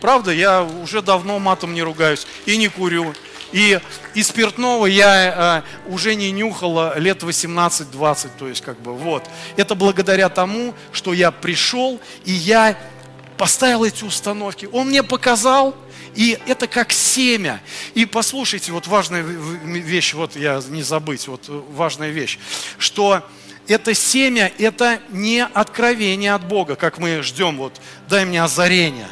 [0.00, 3.14] Правда, я уже давно матом не ругаюсь и не курю,
[3.52, 3.80] и,
[4.14, 9.24] и спиртного я э, уже не нюхала лет 18-20, то есть как бы вот.
[9.56, 12.78] Это благодаря тому, что я пришел и я
[13.38, 14.68] поставил эти установки.
[14.72, 15.74] Он мне показал,
[16.14, 17.60] И это как семя.
[17.94, 22.38] И послушайте, вот важная вещь, вот я не забыть, вот важная вещь,
[22.78, 23.22] что
[23.68, 29.08] это семя, это не откровение от Бога, как мы ждем, вот дай мне озарение.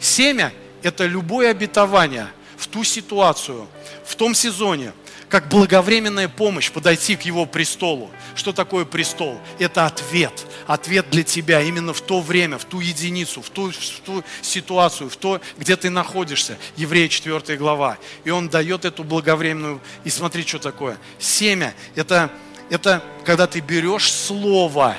[0.00, 2.28] Семя– это любое обетование
[2.68, 3.66] ту ситуацию,
[4.04, 4.92] в том сезоне,
[5.28, 8.10] как благовременная помощь подойти к Его престолу.
[8.34, 9.38] Что такое престол?
[9.58, 10.46] Это ответ.
[10.66, 15.10] Ответ для тебя именно в то время, в ту единицу, в ту, в ту ситуацию,
[15.10, 16.56] в то, где ты находишься.
[16.76, 17.98] Еврея 4 глава.
[18.24, 19.80] И он дает эту благовременную...
[20.04, 20.96] И смотри, что такое.
[21.18, 22.30] Семя– это
[22.70, 24.96] это когда ты берешь слово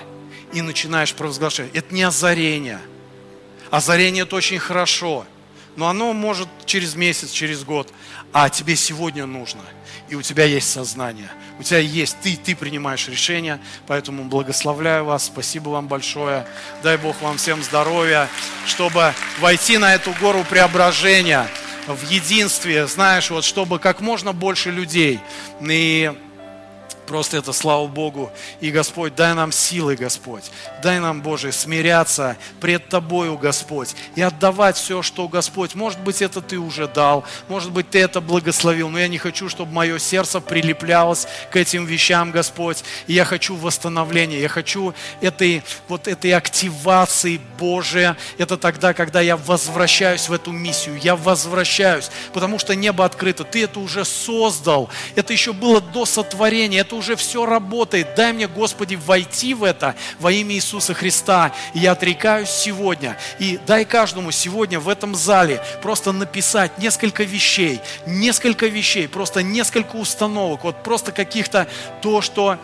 [0.53, 1.69] и начинаешь провозглашать.
[1.73, 2.79] Это не озарение.
[3.69, 5.25] Озарение это очень хорошо,
[5.75, 7.91] но оно может через месяц, через год.
[8.31, 9.61] А тебе сегодня нужно.
[10.09, 11.29] И у тебя есть сознание.
[11.59, 13.59] У тебя есть, ты, ты принимаешь решение.
[13.87, 15.25] Поэтому благословляю вас.
[15.25, 16.47] Спасибо вам большое.
[16.83, 18.27] Дай Бог вам всем здоровья,
[18.65, 21.47] чтобы войти на эту гору преображения
[21.87, 25.19] в единстве, знаешь, вот чтобы как можно больше людей.
[25.61, 26.11] И
[27.09, 28.31] Просто это слава Богу.
[28.61, 30.43] И Господь, дай нам силы, Господь.
[30.83, 33.95] Дай нам, Боже, смиряться пред Тобою, Господь.
[34.13, 35.73] И отдавать все, что Господь.
[35.73, 37.23] Может быть, это Ты уже дал.
[37.47, 38.89] Может быть, Ты это благословил.
[38.89, 42.83] Но я не хочу, чтобы мое сердце прилеплялось к этим вещам, Господь.
[43.07, 44.39] И я хочу восстановления.
[44.39, 48.17] Я хочу этой, вот этой активации Божия.
[48.37, 50.99] Это тогда, когда я возвращаюсь в эту миссию.
[51.01, 52.11] Я возвращаюсь.
[52.33, 53.45] Потому что небо открыто.
[53.45, 54.91] Ты это уже создал.
[55.15, 56.77] Это еще было до сотворения.
[56.81, 58.13] Это уже все работает.
[58.15, 61.51] Дай мне, Господи, войти в это во имя Иисуса Христа.
[61.73, 63.17] И я отрекаюсь сегодня.
[63.39, 69.95] И дай каждому сегодня в этом зале просто написать несколько вещей, несколько вещей, просто несколько
[69.95, 71.67] установок, вот просто каких-то
[72.01, 72.59] то, что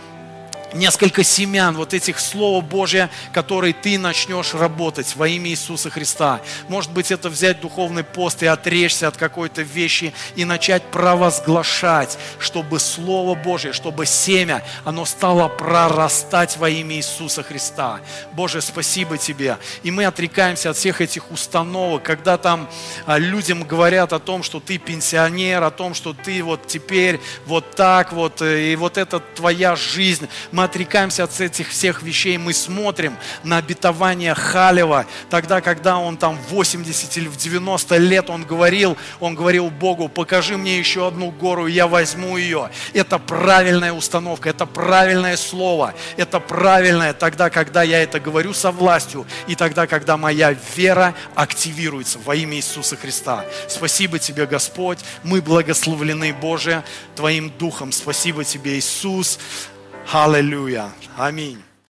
[0.76, 6.42] несколько семян вот этих Слова Божия, которые ты начнешь работать во имя Иисуса Христа.
[6.68, 12.80] Может быть, это взять духовный пост и отречься от какой-то вещи и начать провозглашать, чтобы
[12.80, 18.00] Слово Божье, чтобы семя, оно стало прорастать во имя Иисуса Христа.
[18.34, 19.58] Боже, спасибо Тебе.
[19.84, 22.70] И мы отрекаемся от всех этих установок, когда там
[23.06, 27.76] а, людям говорят о том, что ты пенсионер, о том, что ты вот теперь вот
[27.76, 30.28] так вот, э, и вот это твоя жизнь.
[30.52, 36.38] Мы отрекаемся от этих всех вещей, мы смотрим на обетование Халева, тогда, когда он там
[36.38, 41.32] в 80 или в 90 лет, он говорил, он говорил Богу, покажи мне еще одну
[41.32, 42.70] гору, я возьму ее.
[42.94, 49.26] Это правильная установка, это правильное слово, это правильное тогда, когда я это говорю со властью,
[49.48, 53.46] и тогда, когда моя вера активируется во имя Иисуса Христа.
[53.68, 56.84] Спасибо тебе, Господь, мы благословлены, Боже,
[57.16, 57.92] Твоим Духом.
[57.92, 59.40] Спасибо тебе, Иисус.
[60.06, 60.94] Hallelujah.
[61.18, 61.64] I mean.